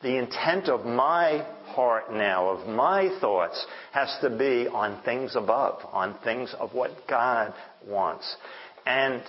The 0.01 0.17
intent 0.17 0.67
of 0.67 0.85
my 0.85 1.45
heart 1.67 2.11
now, 2.11 2.49
of 2.49 2.67
my 2.67 3.17
thoughts, 3.21 3.65
has 3.93 4.13
to 4.21 4.29
be 4.29 4.67
on 4.67 5.01
things 5.03 5.35
above, 5.35 5.79
on 5.91 6.15
things 6.23 6.53
of 6.59 6.73
what 6.73 6.91
God 7.09 7.53
wants. 7.87 8.35
And 8.85 9.21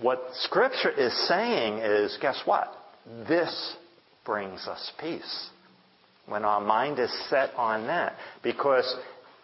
what 0.00 0.22
Scripture 0.34 0.90
is 0.90 1.12
saying 1.28 1.78
is, 1.78 2.16
guess 2.20 2.40
what? 2.44 2.68
This 3.28 3.76
brings 4.24 4.66
us 4.66 4.92
peace. 5.00 5.50
When 6.26 6.44
our 6.44 6.60
mind 6.60 6.98
is 6.98 7.12
set 7.28 7.50
on 7.56 7.86
that. 7.88 8.14
Because 8.42 8.96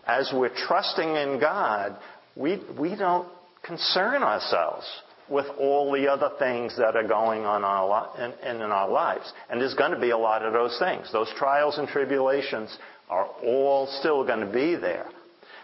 as 0.07 0.31
we're 0.33 0.55
trusting 0.55 1.09
in 1.09 1.41
God, 1.41 1.99
we, 2.37 2.63
we 2.79 2.97
don't 2.97 3.29
concern 3.63 4.23
ourselves 4.23 4.87
with 5.29 5.47
all 5.59 5.93
the 5.93 6.09
other 6.09 6.31
things 6.39 6.75
that 6.79 6.97
are 6.97 7.07
going 7.07 7.45
on 7.45 7.63
our, 7.65 8.33
in, 8.43 8.57
in 8.57 8.63
our 8.63 8.89
lives. 8.89 9.31
And 9.51 9.61
there's 9.61 9.75
going 9.75 9.91
to 9.93 10.01
be 10.01 10.11
a 10.11 10.19
lot 10.19 10.43
of 10.43 10.53
those 10.53 10.79
things. 10.79 11.13
Those 11.13 11.31
trials 11.37 11.77
and 11.79 11.87
tribulations 11.87 12.77
are 13.11 13.27
all 13.45 13.87
still 14.01 14.25
going 14.25 14.41
to 14.41 14.53
be 14.53 14.77
there. 14.77 15.07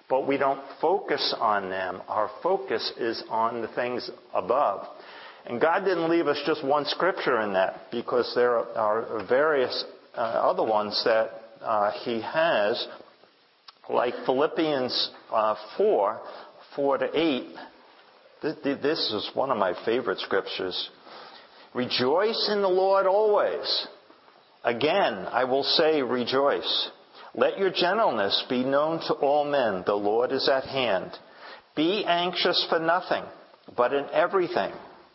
But 0.08 0.26
we 0.26 0.36
don't 0.36 0.60
focus 0.80 1.34
on 1.38 1.70
them. 1.70 2.02
Our 2.08 2.30
focus 2.42 2.92
is 2.98 3.22
on 3.30 3.62
the 3.62 3.68
things 3.68 4.10
above. 4.34 4.86
And 5.46 5.60
God 5.60 5.80
didn't 5.80 6.10
leave 6.10 6.26
us 6.26 6.40
just 6.46 6.64
one 6.64 6.84
scripture 6.86 7.40
in 7.40 7.52
that 7.54 7.90
because 7.90 8.30
there 8.34 8.56
are 8.56 9.24
various 9.28 9.84
uh, 10.16 10.20
other 10.20 10.64
ones 10.64 11.00
that 11.04 11.30
uh, 11.62 11.90
He 12.02 12.20
has, 12.20 12.86
like 13.88 14.14
Philippians 14.24 15.10
uh, 15.32 15.54
4, 15.76 16.20
4 16.76 16.98
to 16.98 17.18
8. 17.18 17.54
This 18.42 18.98
is 19.12 19.30
one 19.34 19.50
of 19.50 19.58
my 19.58 19.74
favorite 19.84 20.18
scriptures. 20.18 20.90
Rejoice 21.74 22.50
in 22.52 22.62
the 22.62 22.68
Lord 22.68 23.06
always. 23.06 23.86
Again, 24.62 25.26
I 25.30 25.44
will 25.44 25.62
say 25.62 26.02
rejoice. 26.02 26.90
Let 27.34 27.58
your 27.58 27.70
gentleness 27.70 28.44
be 28.48 28.64
known 28.64 29.00
to 29.08 29.14
all 29.14 29.44
men. 29.44 29.82
The 29.86 29.94
Lord 29.94 30.30
is 30.30 30.48
at 30.48 30.64
hand. 30.64 31.10
Be 31.74 32.04
anxious 32.06 32.64
for 32.68 32.78
nothing, 32.78 33.24
but 33.76 33.92
in 33.92 34.06
everything 34.12 34.72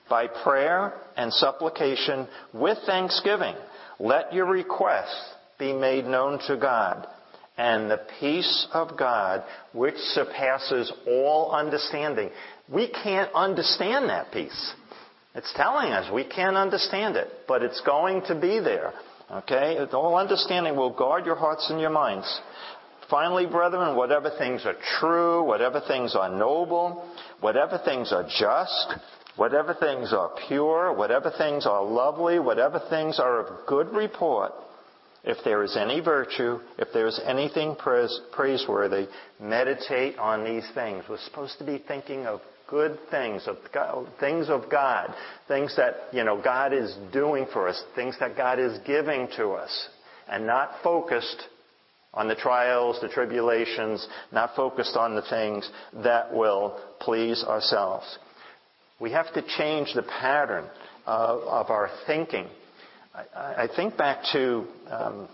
by 0.09 0.27
prayer 0.27 0.93
and 1.15 1.31
supplication 1.31 2.27
with 2.53 2.77
thanksgiving. 2.85 3.55
Let 3.99 4.33
your 4.33 4.47
requests 4.47 5.33
be 5.57 5.71
made 5.71 6.05
known 6.05 6.39
to 6.47 6.57
God. 6.57 7.07
And 7.57 7.91
the 7.91 8.01
peace 8.19 8.67
of 8.73 8.97
God, 8.97 9.43
which 9.73 9.97
surpasses 9.97 10.91
all 11.07 11.51
understanding. 11.51 12.29
We 12.69 12.87
can't 12.87 13.31
understand 13.33 14.09
that 14.09 14.31
peace. 14.31 14.73
It's 15.35 15.53
telling 15.55 15.91
us 15.91 16.11
we 16.11 16.23
can't 16.23 16.55
understand 16.55 17.15
it, 17.17 17.27
but 17.47 17.61
it's 17.61 17.81
going 17.81 18.23
to 18.27 18.35
be 18.35 18.59
there. 18.59 18.93
Okay? 19.31 19.77
All 19.93 20.15
understanding 20.15 20.75
will 20.75 20.91
guard 20.91 21.25
your 21.25 21.35
hearts 21.35 21.69
and 21.69 21.79
your 21.79 21.89
minds. 21.89 22.41
Finally, 23.09 23.47
brethren, 23.47 23.95
whatever 23.95 24.31
things 24.37 24.65
are 24.65 24.75
true, 24.99 25.43
whatever 25.43 25.81
things 25.87 26.15
are 26.15 26.29
noble, 26.29 27.09
whatever 27.41 27.79
things 27.83 28.11
are 28.11 28.23
just, 28.23 28.93
whatever 29.35 29.73
things 29.73 30.13
are 30.13 30.31
pure, 30.47 30.93
whatever 30.93 31.31
things 31.37 31.65
are 31.65 31.83
lovely, 31.83 32.39
whatever 32.39 32.79
things 32.89 33.19
are 33.19 33.39
of 33.39 33.65
good 33.65 33.89
report, 33.89 34.51
if 35.23 35.37
there 35.43 35.63
is 35.63 35.75
any 35.75 35.99
virtue, 35.99 36.59
if 36.77 36.89
there 36.93 37.07
is 37.07 37.19
anything 37.25 37.75
praiseworthy, 37.75 39.07
meditate 39.39 40.17
on 40.17 40.43
these 40.43 40.69
things. 40.73 41.03
We're 41.09 41.17
supposed 41.17 41.57
to 41.57 41.65
be 41.65 41.83
thinking 41.87 42.25
of 42.25 42.41
good 42.69 42.97
things, 43.09 43.47
of 43.47 43.57
God, 43.73 44.07
things 44.19 44.49
of 44.49 44.69
God, 44.69 45.13
things 45.47 45.75
that, 45.75 45.95
you 46.11 46.23
know, 46.23 46.41
God 46.41 46.73
is 46.73 46.95
doing 47.11 47.47
for 47.51 47.67
us, 47.67 47.81
things 47.95 48.15
that 48.19 48.37
God 48.37 48.59
is 48.59 48.77
giving 48.85 49.27
to 49.37 49.49
us, 49.51 49.89
and 50.29 50.45
not 50.45 50.71
focused 50.83 51.43
on 52.13 52.27
the 52.27 52.35
trials, 52.35 52.99
the 53.01 53.09
tribulations, 53.09 54.07
not 54.31 54.55
focused 54.55 54.95
on 54.95 55.15
the 55.15 55.21
things 55.29 55.69
that 56.03 56.33
will 56.33 56.79
please 56.99 57.43
ourselves. 57.43 58.17
We 58.99 59.11
have 59.11 59.33
to 59.33 59.43
change 59.57 59.93
the 59.93 60.03
pattern 60.03 60.65
of, 61.05 61.41
of 61.41 61.69
our 61.69 61.89
thinking. 62.05 62.47
I, 63.13 63.63
I, 63.63 63.67
think 63.75 63.97
back 63.97 64.23
to, 64.33 64.65
um, 64.89 65.29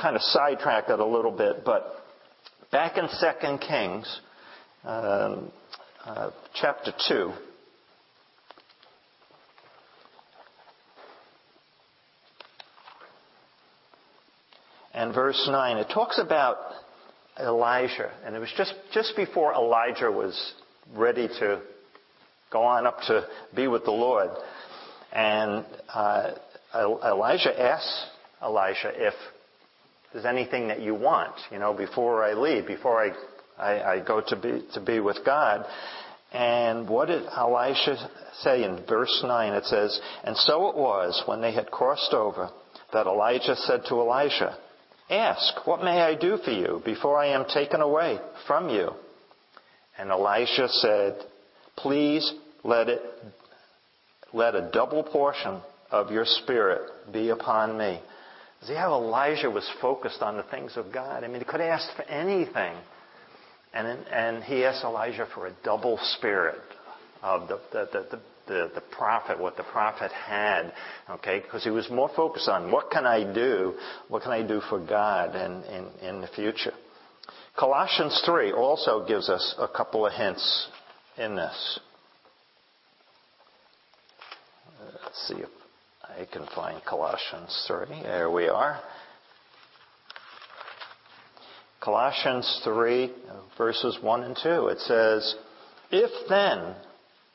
kind 0.00 0.16
of 0.16 0.22
sidetrack 0.22 0.88
it 0.88 0.98
a 0.98 1.06
little 1.06 1.30
bit, 1.30 1.64
but 1.64 2.04
back 2.72 2.96
in 2.96 3.08
Second 3.08 3.58
Kings, 3.60 4.20
um, 4.84 5.52
uh, 6.04 6.30
chapter 6.54 6.92
2, 7.08 7.32
and 14.94 15.14
verse 15.14 15.48
9, 15.50 15.76
it 15.76 15.88
talks 15.92 16.18
about 16.18 16.56
Elijah, 17.38 18.10
and 18.24 18.34
it 18.34 18.38
was 18.38 18.52
just, 18.56 18.74
just 18.92 19.14
before 19.16 19.52
Elijah 19.54 20.10
was 20.10 20.54
ready 20.94 21.28
to 21.28 21.60
go 22.50 22.62
on 22.62 22.86
up 22.86 23.00
to 23.06 23.26
be 23.54 23.68
with 23.68 23.84
the 23.84 23.90
Lord. 23.90 24.30
And 25.12 25.64
uh, 25.92 26.32
Elijah 26.74 27.60
asks 27.60 28.06
Elisha 28.42 28.92
if 28.94 29.14
there's 30.12 30.24
anything 30.24 30.68
that 30.68 30.80
you 30.80 30.94
want, 30.94 31.34
you 31.52 31.58
know, 31.58 31.72
before 31.72 32.24
I 32.24 32.32
leave, 32.34 32.66
before 32.66 33.04
I, 33.04 33.10
I, 33.60 33.94
I 33.94 34.04
go 34.04 34.22
to 34.26 34.36
be, 34.36 34.62
to 34.74 34.80
be 34.80 35.00
with 35.00 35.18
God. 35.24 35.66
And 36.32 36.88
what 36.88 37.08
did 37.08 37.24
Elisha 37.26 38.08
say 38.42 38.62
in 38.64 38.84
verse 38.88 39.22
9? 39.24 39.52
It 39.54 39.64
says, 39.64 40.00
And 40.24 40.36
so 40.36 40.68
it 40.68 40.76
was 40.76 41.22
when 41.26 41.40
they 41.40 41.52
had 41.52 41.70
crossed 41.70 42.12
over 42.12 42.50
that 42.92 43.06
Elijah 43.06 43.56
said 43.56 43.82
to 43.88 44.00
Elisha, 44.00 44.56
Ask, 45.08 45.66
what 45.66 45.82
may 45.82 46.00
I 46.00 46.14
do 46.14 46.38
for 46.44 46.52
you 46.52 46.80
before 46.84 47.18
I 47.18 47.28
am 47.28 47.44
taken 47.46 47.80
away 47.80 48.18
from 48.46 48.68
you? 48.68 48.90
And 49.98 50.10
Elisha 50.10 50.68
said, 50.68 51.18
Please 51.76 52.32
let 52.62 52.88
it, 52.88 53.02
let 54.32 54.54
a 54.54 54.70
double 54.72 55.02
portion 55.02 55.60
of 55.90 56.12
your 56.12 56.24
spirit 56.24 57.12
be 57.12 57.30
upon 57.30 57.76
me. 57.76 58.00
See 58.62 58.74
how 58.74 58.94
Elijah 58.94 59.50
was 59.50 59.68
focused 59.80 60.22
on 60.22 60.36
the 60.36 60.42
things 60.44 60.76
of 60.76 60.92
God? 60.92 61.24
I 61.24 61.28
mean, 61.28 61.40
he 61.40 61.44
could 61.44 61.60
have 61.60 61.80
asked 61.80 61.96
for 61.96 62.02
anything. 62.02 62.76
And, 63.72 63.86
and 64.08 64.42
he 64.42 64.64
asked 64.64 64.84
Elijah 64.84 65.28
for 65.32 65.46
a 65.46 65.52
double 65.62 65.98
spirit 66.16 66.60
of 67.22 67.48
the, 67.48 67.60
the, 67.72 67.88
the, 67.92 68.20
the, 68.46 68.70
the 68.74 68.80
prophet, 68.80 69.38
what 69.38 69.56
the 69.56 69.62
prophet 69.62 70.10
had, 70.10 70.72
okay? 71.08 71.40
Because 71.40 71.62
he 71.62 71.70
was 71.70 71.88
more 71.88 72.10
focused 72.16 72.48
on 72.48 72.72
what 72.72 72.90
can 72.90 73.06
I 73.06 73.32
do, 73.32 73.74
what 74.08 74.22
can 74.22 74.32
I 74.32 74.42
do 74.42 74.60
for 74.68 74.80
God 74.80 75.36
in, 75.36 75.62
in, 75.72 76.08
in 76.08 76.20
the 76.20 76.26
future. 76.28 76.72
Colossians 77.56 78.20
3 78.26 78.52
also 78.52 79.06
gives 79.06 79.28
us 79.28 79.54
a 79.58 79.68
couple 79.68 80.06
of 80.06 80.12
hints 80.12 80.68
in 81.16 81.36
this. 81.36 81.80
Let's 85.04 85.28
see 85.28 85.34
if 85.34 85.48
I 86.02 86.24
can 86.32 86.46
find 86.54 86.82
Colossians 86.84 87.64
3. 87.68 88.02
There 88.02 88.30
we 88.30 88.48
are. 88.48 88.80
Colossians 91.80 92.60
3, 92.62 93.10
verses 93.56 93.98
1 94.02 94.22
and 94.22 94.38
2. 94.42 94.66
It 94.68 94.78
says, 94.80 95.34
If 95.90 96.28
then 96.28 96.74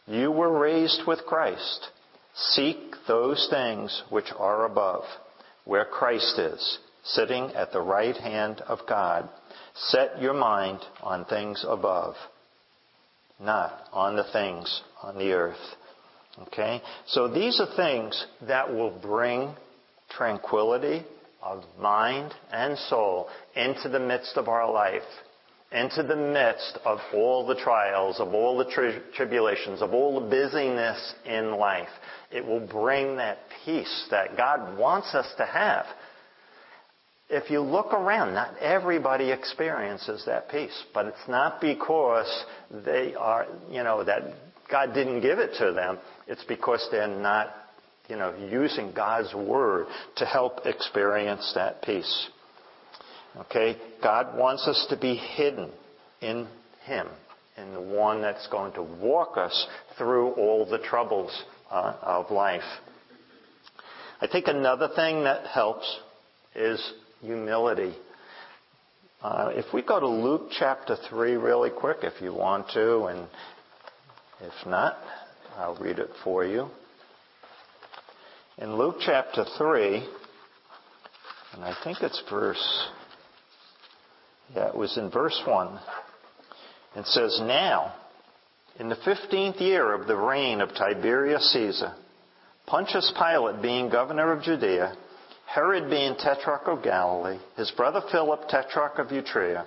you 0.05 0.31
were 0.31 0.59
raised 0.59 1.01
with 1.07 1.25
Christ, 1.25 1.87
seek 2.35 2.77
those 3.07 3.47
things 3.49 4.03
which 4.11 4.31
are 4.37 4.65
above, 4.65 5.03
where 5.65 5.85
Christ 5.85 6.37
is, 6.37 6.77
sitting 7.03 7.45
at 7.55 7.71
the 7.71 7.81
right 7.81 8.15
hand 8.15 8.61
of 8.61 8.79
God. 8.87 9.27
Set 9.73 10.21
your 10.21 10.33
mind 10.33 10.79
on 11.01 11.25
things 11.25 11.65
above, 11.67 12.13
not 13.39 13.87
on 13.91 14.15
the 14.15 14.25
things 14.31 14.83
on 15.01 15.17
the 15.17 15.31
earth. 15.31 15.75
Okay? 16.43 16.81
So 17.07 17.27
these 17.27 17.59
are 17.59 17.75
things 17.75 18.25
that 18.47 18.71
will 18.71 18.91
bring 18.91 19.55
tranquility 20.09 21.03
of 21.45 21.63
mind 21.79 22.33
and 22.51 22.77
soul 22.77 23.29
into 23.55 23.87
the 23.87 23.99
midst 23.99 24.35
of 24.35 24.47
our 24.49 24.69
life, 24.71 25.03
into 25.71 26.03
the 26.03 26.15
midst 26.15 26.79
of 26.83 26.99
all 27.13 27.45
the 27.45 27.55
trials, 27.55 28.19
of 28.19 28.33
all 28.33 28.57
the 28.57 28.65
tri- 28.65 28.99
tribulations, 29.15 29.81
of 29.81 29.93
all 29.93 30.19
the 30.19 30.29
busyness 30.29 31.13
in 31.25 31.51
life. 31.51 31.89
It 32.31 32.45
will 32.45 32.65
bring 32.65 33.17
that 33.17 33.37
peace 33.63 34.07
that 34.11 34.35
God 34.35 34.77
wants 34.77 35.13
us 35.13 35.31
to 35.37 35.45
have. 35.45 35.85
If 37.29 37.49
you 37.49 37.61
look 37.61 37.93
around, 37.93 38.33
not 38.33 38.57
everybody 38.59 39.31
experiences 39.31 40.23
that 40.25 40.49
peace, 40.49 40.83
but 40.93 41.07
it's 41.07 41.27
not 41.27 41.59
because 41.61 42.45
they 42.71 43.15
are, 43.15 43.47
you 43.69 43.83
know, 43.83 44.03
that 44.03 44.21
God 44.69 44.93
didn't 44.93 45.21
give 45.21 45.39
it 45.39 45.51
to 45.59 45.71
them. 45.73 45.97
It's 46.27 46.43
because 46.43 46.87
they're 46.91 47.07
not 47.07 47.53
you 48.09 48.15
know, 48.15 48.33
using 48.51 48.93
God's 48.93 49.33
Word 49.33 49.87
to 50.17 50.25
help 50.25 50.65
experience 50.65 51.51
that 51.55 51.81
peace. 51.81 52.29
Okay? 53.37 53.77
God 54.01 54.37
wants 54.37 54.67
us 54.67 54.85
to 54.89 54.97
be 54.97 55.15
hidden 55.15 55.71
in 56.21 56.47
Him, 56.85 57.07
in 57.57 57.73
the 57.73 57.81
one 57.81 58.21
that's 58.21 58.47
going 58.47 58.73
to 58.73 58.83
walk 58.83 59.37
us 59.37 59.67
through 59.97 60.31
all 60.33 60.65
the 60.65 60.79
troubles 60.79 61.43
uh, 61.71 61.95
of 62.01 62.31
life. 62.31 62.63
I 64.21 64.27
think 64.27 64.47
another 64.47 64.89
thing 64.95 65.23
that 65.23 65.47
helps 65.47 65.99
is 66.55 66.93
humility. 67.21 67.95
Uh, 69.21 69.49
if 69.53 69.73
we 69.73 69.81
go 69.81 69.99
to 69.99 70.07
Luke 70.07 70.49
chapter 70.57 70.95
3 71.09 71.33
really 71.33 71.71
quick, 71.71 71.97
if 72.03 72.21
you 72.21 72.33
want 72.33 72.69
to, 72.73 73.05
and 73.05 73.27
if 74.41 74.67
not, 74.67 74.97
I'll 75.57 75.75
read 75.75 75.99
it 75.99 76.09
for 76.23 76.45
you. 76.45 76.69
In 78.57 78.77
Luke 78.77 78.95
chapter 79.01 79.43
3, 79.57 79.97
and 81.53 81.63
I 81.65 81.75
think 81.83 82.01
it's 82.01 82.23
verse, 82.29 82.87
yeah, 84.55 84.69
it 84.69 84.77
was 84.77 84.97
in 84.97 85.09
verse 85.11 85.37
1, 85.45 85.79
it 86.95 87.05
says, 87.05 87.37
Now, 87.43 87.93
in 88.79 88.87
the 88.87 88.95
fifteenth 89.03 89.57
year 89.57 89.93
of 89.93 90.07
the 90.07 90.15
reign 90.15 90.61
of 90.61 90.69
Tiberius 90.69 91.51
Caesar, 91.51 91.95
Pontius 92.65 93.11
Pilate 93.17 93.61
being 93.61 93.89
governor 93.89 94.31
of 94.31 94.41
Judea, 94.41 94.95
Herod 95.47 95.89
being 95.89 96.15
tetrarch 96.15 96.67
of 96.67 96.81
Galilee, 96.81 97.39
his 97.57 97.71
brother 97.71 98.03
Philip 98.09 98.47
tetrarch 98.47 98.99
of 98.99 99.07
Iturea, 99.07 99.65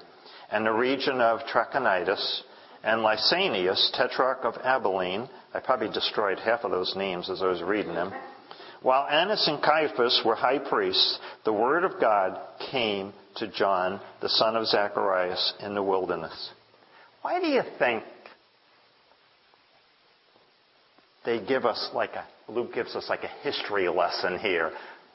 and 0.50 0.64
the 0.64 0.72
region 0.72 1.20
of 1.20 1.40
Trachonitis, 1.40 2.40
and 2.82 3.02
Lysanias 3.02 3.90
tetrarch 3.92 4.44
of 4.44 4.54
Abilene. 4.64 5.28
I 5.52 5.60
probably 5.60 5.90
destroyed 5.90 6.38
half 6.38 6.64
of 6.64 6.70
those 6.70 6.96
names 6.96 7.28
as 7.28 7.42
I 7.42 7.48
was 7.48 7.60
reading 7.60 7.92
them. 7.92 8.14
While 8.82 9.08
Annas 9.08 9.46
and 9.48 9.62
Caiaphas 9.62 10.22
were 10.24 10.36
high 10.36 10.58
priests, 10.58 11.18
the 11.44 11.52
word 11.52 11.84
of 11.84 12.00
God 12.00 12.38
came 12.70 13.12
to 13.36 13.48
John, 13.48 14.00
the 14.20 14.28
son 14.28 14.56
of 14.56 14.66
Zacharias, 14.66 15.54
in 15.60 15.74
the 15.74 15.82
wilderness. 15.82 16.50
Why 17.22 17.40
do 17.40 17.46
you 17.46 17.62
think 17.78 18.04
they 21.24 21.44
give 21.44 21.64
us 21.64 21.90
like 21.92 22.10
a, 22.12 22.24
Luke 22.50 22.72
gives 22.72 22.94
us 22.94 23.06
like 23.08 23.24
a 23.24 23.42
history 23.42 23.88
lesson 23.88 24.38
here, 24.38 24.70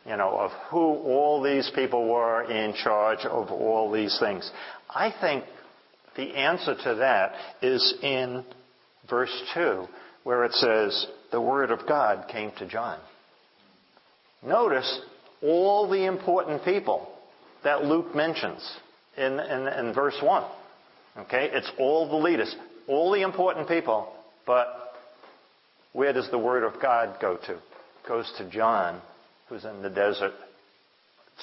you 0.06 0.18
know, 0.18 0.38
of 0.38 0.52
who 0.70 0.80
all 0.80 1.42
these 1.42 1.72
people 1.74 2.08
were 2.08 2.44
in 2.44 2.74
charge 2.74 3.20
of 3.20 3.50
all 3.50 3.92
these 3.92 4.18
things? 4.20 4.50
I 4.90 5.14
think 5.22 5.46
the 6.18 6.36
answer 6.36 6.76
to 6.76 6.96
that 6.96 7.34
is 7.62 7.96
in 8.04 8.44
verse 9.10 9.34
2, 9.54 9.86
where 10.24 10.44
it 10.44 10.54
says, 10.54 11.08
the 11.32 11.42
word 11.42 11.72
of 11.72 11.88
God 11.88 12.28
came 12.30 12.52
to 12.60 12.68
John. 12.68 13.00
Notice 14.46 15.02
all 15.42 15.90
the 15.90 16.06
important 16.06 16.64
people 16.64 17.08
that 17.64 17.84
Luke 17.86 18.16
mentions 18.16 18.78
in, 19.18 19.40
in, 19.40 19.68
in 19.68 19.94
verse 19.94 20.18
1. 20.22 20.44
Okay? 21.20 21.50
It's 21.52 21.72
all 21.80 22.10
the 22.10 22.16
leaders, 22.16 22.54
all 22.88 23.12
the 23.12 23.22
important 23.22 23.68
people, 23.68 24.12
but 24.46 24.94
where 25.94 26.12
does 26.12 26.30
the 26.32 26.40
Word 26.40 26.64
of 26.64 26.82
God 26.82 27.18
go 27.22 27.38
to? 27.38 27.54
It 27.54 28.08
goes 28.08 28.32
to 28.38 28.50
John, 28.50 29.02
who's 29.48 29.64
in 29.64 29.82
the 29.82 29.90
desert. 29.90 30.34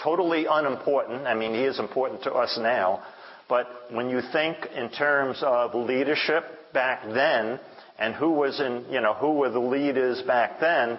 Totally 0.02 0.46
unimportant. 0.50 1.26
I 1.26 1.34
mean, 1.34 1.54
he 1.54 1.62
is 1.62 1.78
important 1.78 2.22
to 2.24 2.32
us 2.32 2.58
now. 2.60 3.02
But 3.48 3.66
when 3.90 4.10
you 4.10 4.20
think 4.32 4.56
in 4.76 4.90
terms 4.90 5.38
of 5.42 5.74
leadership 5.74 6.44
back 6.72 7.02
then, 7.06 7.58
and 7.98 8.14
who 8.14 8.30
was 8.30 8.60
in, 8.60 8.86
you 8.90 9.00
know, 9.00 9.14
who 9.14 9.34
were 9.34 9.50
the 9.50 9.60
leaders 9.60 10.22
back 10.22 10.60
then, 10.60 10.98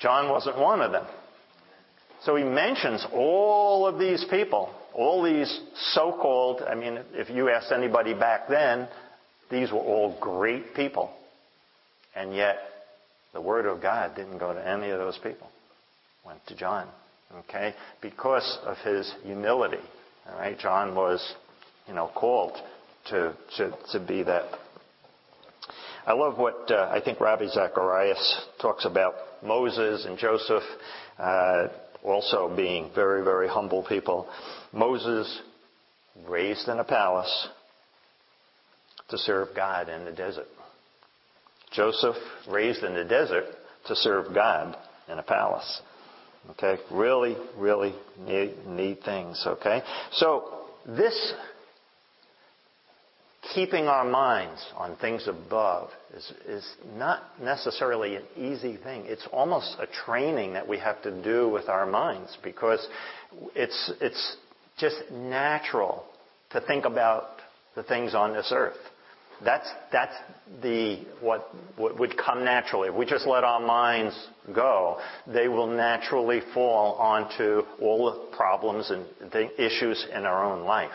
John 0.00 0.28
wasn't 0.28 0.58
one 0.58 0.80
of 0.80 0.92
them. 0.92 1.06
So 2.24 2.36
he 2.36 2.44
mentions 2.44 3.06
all 3.12 3.86
of 3.86 3.98
these 3.98 4.24
people, 4.30 4.74
all 4.94 5.22
these 5.22 5.60
so-called, 5.92 6.62
I 6.62 6.74
mean, 6.74 6.98
if 7.12 7.28
you 7.28 7.50
asked 7.50 7.70
anybody 7.70 8.14
back 8.14 8.48
then, 8.48 8.88
these 9.50 9.70
were 9.70 9.78
all 9.78 10.16
great 10.20 10.74
people. 10.74 11.10
And 12.14 12.34
yet, 12.34 12.56
the 13.34 13.40
Word 13.40 13.66
of 13.66 13.82
God 13.82 14.16
didn't 14.16 14.38
go 14.38 14.54
to 14.54 14.68
any 14.68 14.90
of 14.90 14.98
those 14.98 15.18
people. 15.18 15.48
It 16.22 16.26
went 16.26 16.46
to 16.46 16.56
John. 16.56 16.88
Okay? 17.40 17.74
Because 18.00 18.58
of 18.64 18.78
his 18.78 19.12
humility. 19.22 19.82
All 20.30 20.38
right? 20.38 20.58
John 20.58 20.94
was, 20.94 21.34
you 21.86 21.94
know, 21.94 22.10
called 22.14 22.56
to, 23.10 23.36
to, 23.58 23.76
to 23.92 24.00
be 24.00 24.22
that. 24.22 24.44
I 26.06 26.12
love 26.12 26.38
what 26.38 26.70
uh, 26.70 26.90
I 26.90 27.00
think 27.04 27.20
Ravi 27.20 27.48
Zacharias 27.48 28.46
talks 28.60 28.84
about 28.84 29.14
Moses 29.42 30.04
and 30.06 30.18
Joseph. 30.18 30.62
Uh, 31.18 31.68
also 32.04 32.54
being 32.54 32.90
very, 32.94 33.24
very 33.24 33.48
humble 33.48 33.82
people. 33.82 34.28
Moses, 34.72 35.40
raised 36.28 36.68
in 36.68 36.78
a 36.78 36.84
palace 36.84 37.48
to 39.08 39.18
serve 39.18 39.48
God 39.54 39.88
in 39.88 40.04
the 40.04 40.12
desert. 40.12 40.46
Joseph, 41.72 42.16
raised 42.48 42.84
in 42.84 42.94
the 42.94 43.04
desert 43.04 43.46
to 43.86 43.96
serve 43.96 44.32
God 44.32 44.76
in 45.08 45.18
a 45.18 45.22
palace. 45.22 45.82
Okay? 46.50 46.80
Really, 46.90 47.36
really 47.56 47.94
neat, 48.20 48.66
neat 48.66 49.02
things. 49.04 49.42
Okay? 49.46 49.82
So, 50.12 50.66
this 50.86 51.34
keeping 53.52 53.86
our 53.86 54.04
minds 54.04 54.64
on 54.76 54.96
things 54.96 55.28
above 55.28 55.90
is, 56.16 56.32
is 56.46 56.76
not 56.96 57.22
necessarily 57.42 58.16
an 58.16 58.22
easy 58.36 58.76
thing. 58.76 59.04
It's 59.06 59.26
almost 59.32 59.76
a 59.78 59.86
training 60.06 60.54
that 60.54 60.66
we 60.66 60.78
have 60.78 61.02
to 61.02 61.22
do 61.22 61.48
with 61.48 61.68
our 61.68 61.86
minds 61.86 62.36
because 62.42 62.86
it's, 63.54 63.92
it's 64.00 64.36
just 64.78 64.96
natural 65.12 66.04
to 66.50 66.60
think 66.60 66.84
about 66.84 67.24
the 67.74 67.82
things 67.82 68.14
on 68.14 68.32
this 68.32 68.50
earth. 68.54 68.76
That's, 69.44 69.68
that's 69.92 70.14
the, 70.62 71.04
what, 71.20 71.48
what 71.76 71.98
would 71.98 72.16
come 72.16 72.44
naturally. 72.44 72.88
If 72.88 72.94
we 72.94 73.04
just 73.04 73.26
let 73.26 73.42
our 73.44 73.60
minds 73.60 74.14
go, 74.54 74.98
they 75.26 75.48
will 75.48 75.66
naturally 75.66 76.40
fall 76.54 76.94
onto 76.94 77.62
all 77.80 78.06
the 78.06 78.36
problems 78.36 78.90
and 78.90 79.04
the 79.32 79.50
issues 79.62 80.06
in 80.14 80.24
our 80.24 80.44
own 80.44 80.64
life. 80.64 80.92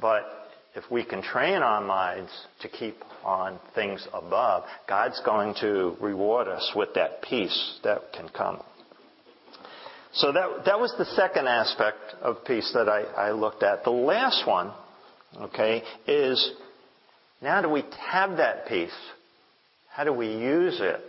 But 0.00 0.41
if 0.74 0.84
we 0.90 1.04
can 1.04 1.22
train 1.22 1.56
our 1.56 1.82
minds 1.82 2.30
to 2.60 2.68
keep 2.68 2.96
on 3.24 3.58
things 3.74 4.06
above, 4.12 4.64
God's 4.88 5.20
going 5.24 5.54
to 5.60 5.96
reward 6.00 6.48
us 6.48 6.72
with 6.74 6.90
that 6.94 7.22
peace 7.22 7.78
that 7.84 8.12
can 8.12 8.28
come. 8.28 8.60
So 10.14 10.32
that, 10.32 10.64
that 10.66 10.78
was 10.80 10.92
the 10.98 11.04
second 11.04 11.46
aspect 11.46 12.14
of 12.20 12.44
peace 12.44 12.70
that 12.74 12.88
I, 12.88 13.02
I 13.02 13.32
looked 13.32 13.62
at. 13.62 13.84
The 13.84 13.90
last 13.90 14.46
one, 14.46 14.72
okay, 15.40 15.82
is 16.06 16.52
now 17.40 17.62
that 17.62 17.70
we 17.70 17.84
have 17.98 18.36
that 18.36 18.66
peace, 18.66 18.90
how 19.90 20.04
do 20.04 20.12
we 20.12 20.28
use 20.28 20.78
it? 20.80 21.00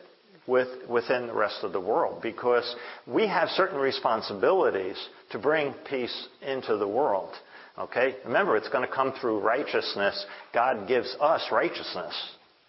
with, 0.47 0.67
within 0.89 1.27
the 1.27 1.33
rest 1.33 1.59
of 1.63 1.71
the 1.71 1.79
world 1.79 2.21
because 2.21 2.75
we 3.07 3.27
have 3.27 3.47
certain 3.49 3.79
responsibilities 3.79 4.97
to 5.31 5.39
bring 5.39 5.73
peace 5.89 6.27
into 6.41 6.77
the 6.77 6.87
world. 6.87 7.33
Okay? 7.77 8.15
Remember, 8.25 8.55
it's 8.55 8.69
going 8.69 8.87
to 8.87 8.93
come 8.93 9.13
through 9.19 9.39
righteousness. 9.39 10.25
God 10.53 10.87
gives 10.87 11.15
us 11.19 11.41
righteousness. 11.51 12.13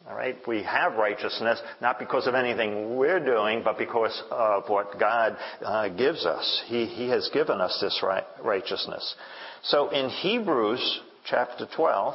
All 0.08 0.14
right? 0.14 0.36
We 0.46 0.62
have 0.62 0.94
righteousness 0.94 1.60
not 1.80 1.98
because 1.98 2.26
of 2.26 2.34
anything 2.34 2.96
we're 2.96 3.24
doing, 3.24 3.62
but 3.62 3.78
because 3.78 4.22
of 4.30 4.68
what 4.68 4.98
God 4.98 5.36
uh, 5.62 5.88
gives 5.90 6.24
us. 6.26 6.62
He, 6.66 6.86
he 6.86 7.08
has 7.08 7.28
given 7.32 7.60
us 7.60 7.78
this 7.80 8.00
right, 8.02 8.24
righteousness. 8.42 9.14
So 9.62 9.90
in 9.90 10.08
Hebrews 10.08 11.00
chapter 11.26 11.66
12, 11.74 12.14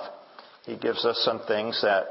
he 0.65 0.78
gives 0.78 1.06
us 1.06 1.21
some 1.23 1.41
things 1.47 1.80
that 1.82 2.06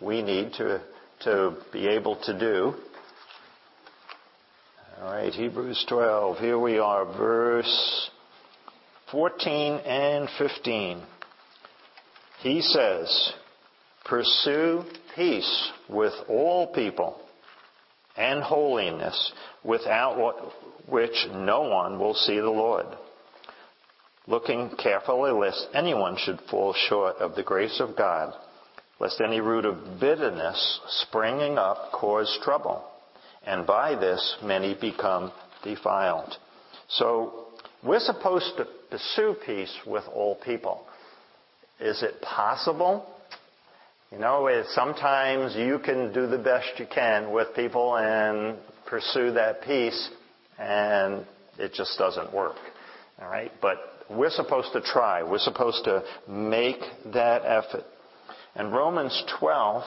we 0.00 0.22
need 0.22 0.52
to, 0.54 0.80
to 1.24 1.56
be 1.72 1.88
able 1.88 2.16
to 2.24 2.38
do. 2.38 2.74
All 5.00 5.12
right, 5.12 5.32
Hebrews 5.32 5.84
12. 5.88 6.38
Here 6.38 6.58
we 6.58 6.78
are, 6.78 7.04
verse 7.04 8.10
14 9.12 9.74
and 9.84 10.28
15. 10.38 11.02
He 12.40 12.62
says, 12.62 13.32
Pursue 14.06 14.84
peace 15.14 15.70
with 15.88 16.14
all 16.28 16.72
people 16.72 17.20
and 18.16 18.42
holiness, 18.42 19.32
without 19.62 20.52
which 20.88 21.26
no 21.32 21.62
one 21.62 21.98
will 21.98 22.14
see 22.14 22.40
the 22.40 22.50
Lord. 22.50 22.86
Looking 24.26 24.70
carefully 24.82 25.30
lest 25.30 25.68
anyone 25.74 26.16
should 26.18 26.40
fall 26.50 26.74
short 26.88 27.16
of 27.16 27.34
the 27.34 27.42
grace 27.42 27.80
of 27.80 27.96
God, 27.96 28.34
lest 28.98 29.20
any 29.20 29.40
root 29.40 29.66
of 29.66 30.00
bitterness 30.00 30.80
springing 31.06 31.58
up 31.58 31.92
cause 31.92 32.38
trouble, 32.42 32.82
and 33.44 33.66
by 33.66 33.94
this 33.94 34.36
many 34.42 34.74
become 34.80 35.32
defiled. 35.62 36.34
So 36.88 37.46
we're 37.84 38.00
supposed 38.00 38.56
to 38.56 38.66
pursue 38.92 39.34
peace 39.46 39.74
with 39.86 40.04
all 40.12 40.34
people. 40.36 40.84
Is 41.80 42.02
it 42.02 42.20
possible? 42.20 43.06
You 44.10 44.18
know, 44.18 44.62
sometimes 44.68 45.56
you 45.56 45.78
can 45.78 46.12
do 46.12 46.26
the 46.26 46.36
best 46.36 46.78
you 46.78 46.86
can 46.92 47.32
with 47.32 47.56
people 47.56 47.96
and 47.96 48.58
pursue 48.86 49.32
that 49.32 49.62
peace, 49.62 50.10
and 50.58 51.24
it 51.58 51.72
just 51.72 51.98
doesn't 51.98 52.34
work. 52.34 52.56
All 53.20 53.28
right? 53.28 53.50
But 53.62 53.78
we're 54.10 54.30
supposed 54.30 54.74
to 54.74 54.82
try. 54.82 55.22
We're 55.22 55.38
supposed 55.38 55.84
to 55.84 56.04
make 56.28 56.80
that 57.14 57.42
effort. 57.46 57.84
And 58.54 58.74
Romans 58.74 59.24
12, 59.40 59.82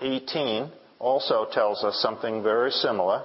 18 0.00 0.72
also 0.98 1.46
tells 1.52 1.84
us 1.84 2.00
something 2.02 2.42
very 2.42 2.72
similar. 2.72 3.22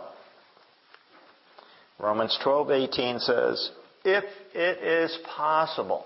Romans 1.99 2.37
12:18 2.45 3.19
says, 3.19 3.71
"If 4.17 4.25
it 4.53 4.83
is 4.83 5.17
possible, 5.35 6.05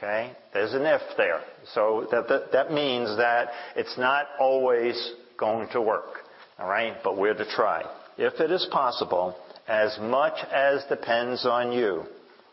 Okay? 0.00 0.32
There's 0.52 0.72
an 0.72 0.82
if 0.82 1.02
there. 1.16 1.40
So 1.74 2.06
that, 2.10 2.28
that, 2.28 2.52
that 2.52 2.72
means 2.72 3.16
that 3.18 3.48
it's 3.76 3.96
not 3.98 4.26
always 4.38 5.12
going 5.38 5.68
to 5.72 5.80
work. 5.80 6.20
Alright? 6.58 6.96
But 7.04 7.18
we're 7.18 7.34
to 7.34 7.50
try. 7.50 7.82
If 8.16 8.40
it 8.40 8.50
is 8.50 8.66
possible, 8.70 9.36
as 9.68 9.96
much 10.00 10.38
as 10.52 10.82
depends 10.88 11.46
on 11.46 11.72
you, 11.72 12.04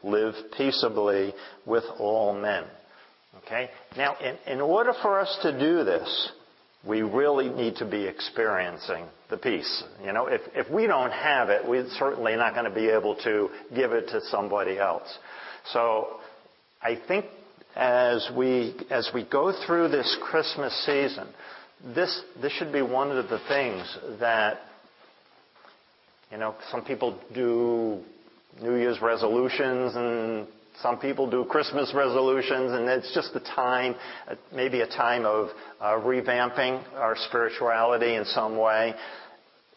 live 0.03 0.35
peaceably 0.57 1.33
with 1.65 1.83
all 1.99 2.33
men. 2.33 2.63
Okay? 3.45 3.69
Now, 3.95 4.15
in, 4.19 4.37
in 4.53 4.61
order 4.61 4.93
for 5.01 5.19
us 5.19 5.37
to 5.43 5.57
do 5.57 5.83
this, 5.83 6.31
we 6.85 7.01
really 7.01 7.49
need 7.49 7.77
to 7.77 7.85
be 7.85 8.05
experiencing 8.05 9.05
the 9.29 9.37
peace. 9.37 9.83
You 10.03 10.13
know, 10.13 10.27
if, 10.27 10.41
if 10.55 10.69
we 10.69 10.87
don't 10.87 11.11
have 11.11 11.49
it, 11.49 11.67
we're 11.67 11.87
certainly 11.97 12.35
not 12.35 12.53
going 12.53 12.69
to 12.69 12.75
be 12.75 12.87
able 12.89 13.15
to 13.23 13.49
give 13.75 13.91
it 13.91 14.07
to 14.09 14.21
somebody 14.29 14.77
else. 14.77 15.07
So, 15.73 16.19
I 16.81 16.99
think 17.07 17.25
as 17.75 18.29
we, 18.35 18.75
as 18.89 19.09
we 19.13 19.23
go 19.23 19.53
through 19.65 19.89
this 19.89 20.17
Christmas 20.21 20.73
season, 20.85 21.27
this, 21.93 22.21
this 22.41 22.51
should 22.53 22.71
be 22.71 22.81
one 22.81 23.11
of 23.11 23.29
the 23.29 23.39
things 23.47 23.97
that, 24.19 24.59
you 26.31 26.37
know, 26.37 26.55
some 26.71 26.83
people 26.83 27.19
do 27.33 28.01
New 28.61 28.75
Year's 28.75 29.01
resolutions 29.01 29.95
and 29.95 30.47
some 30.81 30.99
people 30.99 31.29
do 31.29 31.43
Christmas 31.45 31.91
resolutions 31.93 32.71
and 32.71 32.87
it's 32.87 33.13
just 33.13 33.35
a 33.35 33.39
time, 33.39 33.95
maybe 34.53 34.81
a 34.81 34.87
time 34.87 35.25
of 35.25 35.49
uh, 35.81 35.93
revamping 35.93 36.83
our 36.95 37.15
spirituality 37.27 38.15
in 38.15 38.25
some 38.25 38.57
way. 38.57 38.93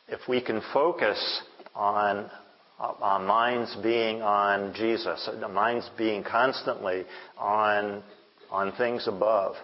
If 0.09 0.21
we 0.29 0.43
can 0.43 0.61
focus 0.73 1.43
on 1.75 2.31
our 2.79 3.19
minds 3.19 3.77
being 3.83 4.23
on 4.23 4.75
Jesus, 4.75 5.29
our 5.43 5.49
minds 5.49 5.89
being 5.97 6.25
constantly 6.25 7.05
on, 7.39 8.03
on 8.51 8.73
things 8.73 9.07
above. 9.07 9.55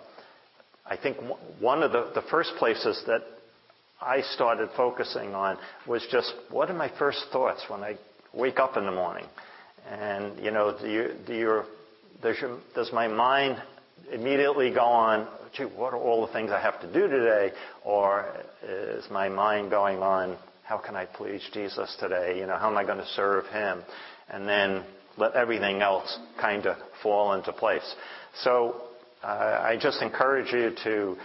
I 0.89 0.97
think 0.97 1.17
one 1.59 1.83
of 1.83 1.93
the, 1.93 2.13
the 2.15 2.23
first 2.31 2.53
places 2.59 3.03
that 3.07 3.23
I 4.01 4.21
started 4.21 4.69
focusing 4.77 5.35
on 5.35 5.59
was 5.87 6.07
just 6.13 6.33
what 6.51 6.71
are 6.71 6.75
my 6.75 6.93
first 6.99 7.25
thoughts 7.33 7.65
when 7.69 7.83
I 7.83 7.97
wake 8.35 8.59
up 8.61 8.77
in 8.77 8.85
the 8.85 8.93
morning? 8.93 9.25
And, 9.91 10.39
you 10.43 10.51
know, 10.51 10.77
do 10.81 10.89
you, 10.89 11.11
do 11.27 11.35
your, 11.35 11.65
does, 12.23 12.37
your, 12.41 12.59
does 12.75 12.93
my 12.93 13.09
mind 13.09 13.63
immediately 14.13 14.73
go 14.73 14.81
on, 14.81 15.29
gee, 15.57 15.65
what 15.65 15.93
are 15.93 15.99
all 15.99 16.27
the 16.27 16.33
things 16.33 16.51
I 16.51 16.61
have 16.61 16.81
to 16.81 16.93
do 16.93 17.09
today? 17.09 17.53
Or 17.85 18.27
is 18.63 19.05
my 19.11 19.29
mind 19.29 19.71
going 19.71 19.99
on, 19.99 20.37
how 20.65 20.79
can 20.79 20.97
I 20.97 21.07
please 21.07 21.43
Jesus 21.53 21.97
today? 22.01 22.39
You 22.39 22.47
know, 22.47 22.57
how 22.57 22.69
am 22.69 22.77
I 22.77 22.85
going 22.85 22.99
to 22.99 23.07
serve 23.07 23.47
Him? 23.47 23.83
And 24.29 24.49
then 24.49 24.85
let 25.17 25.35
everything 25.35 25.81
else 25.83 26.19
kind 26.41 26.67
of 26.67 26.77
fall 27.03 27.33
into 27.35 27.53
place. 27.53 27.95
So 28.43 28.83
uh, 29.23 29.27
I 29.63 29.79
just 29.81 30.03
encourage 30.03 30.53
you 30.53 30.73
to 30.85 31.17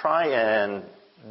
try 0.00 0.26
and 0.26 0.84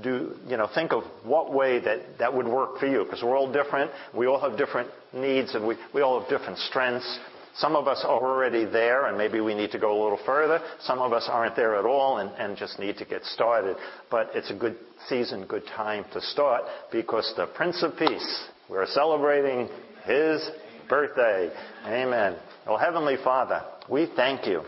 do, 0.03 0.35
you 0.47 0.57
know, 0.57 0.67
think 0.73 0.91
of 0.91 1.03
what 1.23 1.53
way 1.53 1.79
that, 1.79 2.17
that 2.19 2.33
would 2.33 2.47
work 2.47 2.79
for 2.79 2.87
you, 2.87 3.03
because 3.03 3.23
we're 3.23 3.37
all 3.37 3.51
different. 3.51 3.91
We 4.13 4.27
all 4.27 4.39
have 4.39 4.57
different 4.57 4.89
needs 5.13 5.55
and 5.55 5.67
we, 5.67 5.75
we 5.93 6.01
all 6.01 6.19
have 6.19 6.29
different 6.29 6.59
strengths. 6.59 7.19
Some 7.57 7.75
of 7.77 7.87
us 7.87 8.03
are 8.03 8.21
already 8.21 8.65
there 8.65 9.05
and 9.05 9.17
maybe 9.17 9.39
we 9.39 9.53
need 9.53 9.71
to 9.71 9.79
go 9.79 9.91
a 9.91 9.99
little 10.03 10.19
further. 10.25 10.59
Some 10.81 10.99
of 10.99 11.13
us 11.13 11.27
aren't 11.29 11.55
there 11.55 11.77
at 11.77 11.85
all 11.85 12.17
and, 12.17 12.29
and 12.31 12.57
just 12.57 12.79
need 12.79 12.97
to 12.97 13.05
get 13.05 13.23
started. 13.23 13.77
But 14.11 14.31
it's 14.33 14.51
a 14.51 14.55
good 14.55 14.75
season, 15.07 15.45
good 15.45 15.65
time 15.67 16.03
to 16.13 16.21
start 16.21 16.63
because 16.91 17.33
the 17.37 17.47
Prince 17.47 17.81
of 17.81 17.97
Peace, 17.97 18.45
we're 18.69 18.87
celebrating 18.87 19.69
His 20.05 20.45
birthday. 20.89 21.49
Amen. 21.85 22.35
Well, 22.67 22.77
Heavenly 22.77 23.15
Father, 23.23 23.61
we 23.89 24.07
thank 24.15 24.45
you. 24.45 24.63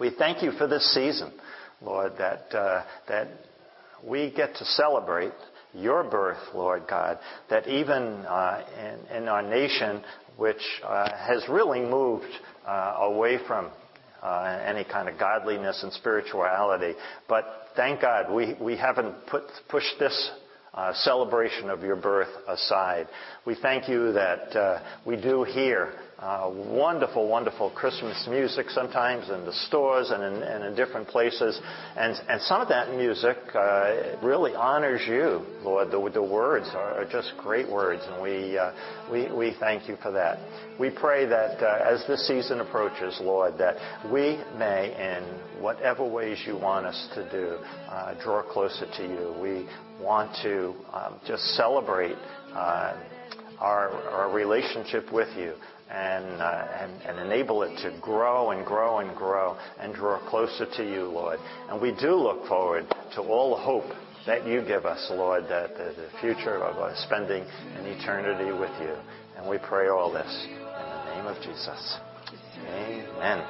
We 0.00 0.10
thank 0.16 0.42
you 0.42 0.52
for 0.52 0.66
this 0.66 0.94
season, 0.94 1.32
Lord, 1.82 2.12
that, 2.16 2.54
uh, 2.54 2.84
that 3.08 3.28
we 4.04 4.32
get 4.34 4.54
to 4.56 4.64
celebrate 4.64 5.32
your 5.74 6.04
birth, 6.04 6.38
Lord 6.54 6.84
God, 6.88 7.18
that 7.48 7.68
even 7.68 8.02
uh, 8.02 8.64
in, 9.10 9.16
in, 9.16 9.28
our 9.28 9.42
nation, 9.42 10.02
which 10.36 10.62
uh, 10.84 11.08
has 11.16 11.44
really 11.48 11.80
moved 11.80 12.24
uh, 12.66 12.96
away 13.00 13.38
from 13.46 13.70
uh, 14.22 14.60
any 14.64 14.84
kind 14.84 15.08
of 15.08 15.18
godliness 15.18 15.80
and 15.82 15.92
spirituality. 15.92 16.94
But 17.28 17.44
thank 17.76 18.00
God 18.00 18.32
we, 18.32 18.56
we 18.60 18.76
haven't 18.76 19.26
put, 19.26 19.44
pushed 19.68 19.98
this 19.98 20.30
uh, 20.72 20.92
celebration 20.94 21.68
of 21.68 21.82
your 21.82 21.96
birth 21.96 22.28
aside. 22.46 23.08
We 23.44 23.56
thank 23.60 23.88
you 23.88 24.12
that 24.12 24.56
uh, 24.56 24.82
we 25.04 25.16
do 25.20 25.42
hear 25.42 25.92
uh, 26.20 26.50
wonderful, 26.54 27.26
wonderful 27.26 27.70
Christmas 27.70 28.26
music 28.28 28.68
sometimes 28.68 29.30
in 29.30 29.46
the 29.46 29.52
stores 29.66 30.10
and 30.10 30.22
in, 30.22 30.42
and 30.42 30.64
in 30.64 30.76
different 30.76 31.08
places. 31.08 31.58
And, 31.96 32.14
and, 32.28 32.42
some 32.42 32.60
of 32.60 32.68
that 32.68 32.94
music 32.94 33.38
uh, 33.54 34.18
really 34.22 34.54
honors 34.54 35.00
you, 35.08 35.46
Lord. 35.62 35.90
The, 35.90 36.10
the 36.12 36.22
words 36.22 36.66
are, 36.74 37.06
just 37.10 37.32
great 37.38 37.70
words, 37.70 38.02
and 38.06 38.22
we, 38.22 38.58
uh, 38.58 38.72
we, 39.10 39.32
we 39.32 39.56
thank 39.58 39.88
you 39.88 39.96
for 40.02 40.12
that. 40.12 40.38
We 40.78 40.90
pray 40.90 41.24
that 41.24 41.62
uh, 41.62 41.90
as 41.90 42.06
this 42.06 42.26
season 42.28 42.60
approaches, 42.60 43.18
Lord, 43.22 43.56
that 43.56 43.76
we 44.12 44.38
may, 44.58 44.94
in 44.94 45.62
whatever 45.62 46.06
ways 46.06 46.38
you 46.46 46.56
want 46.56 46.84
us 46.84 47.08
to 47.14 47.30
do, 47.30 47.58
draw 48.22 48.42
closer 48.42 48.86
to 48.98 49.02
you. 49.02 49.34
We 49.40 49.66
want 50.00 50.34
to 50.42 50.74
um, 50.92 51.20
just 51.26 51.42
celebrate 51.56 52.16
uh, 52.54 52.96
our, 53.58 54.30
relationship 54.32 55.12
with 55.12 55.28
you 55.36 55.54
and, 55.90 56.40
uh, 56.40 56.88
and, 57.06 57.18
enable 57.18 57.62
it 57.62 57.76
to 57.82 57.98
grow 58.00 58.52
and 58.52 58.64
grow 58.64 58.98
and 58.98 59.14
grow 59.16 59.56
and 59.80 59.94
draw 59.94 60.18
closer 60.30 60.66
to 60.76 60.84
you, 60.84 61.04
Lord. 61.04 61.38
And 61.68 61.80
we 61.80 61.92
do 62.00 62.14
look 62.14 62.46
forward 62.46 62.86
to 63.14 63.22
all 63.22 63.56
the 63.56 63.62
hope 63.62 63.90
that 64.26 64.46
you 64.46 64.62
give 64.62 64.86
us, 64.86 65.04
Lord, 65.10 65.44
that 65.48 65.74
the, 65.74 65.94
the 65.96 66.08
future 66.20 66.62
of 66.62 66.76
us 66.76 67.02
spending 67.04 67.44
an 67.76 67.86
eternity 67.86 68.52
with 68.52 68.70
you. 68.80 68.96
And 69.36 69.48
we 69.48 69.58
pray 69.58 69.88
all 69.88 70.12
this 70.12 70.46
in 70.46 70.54
the 70.54 71.14
name 71.16 71.26
of 71.26 71.36
Jesus. 71.42 71.98
Amen. 72.68 73.44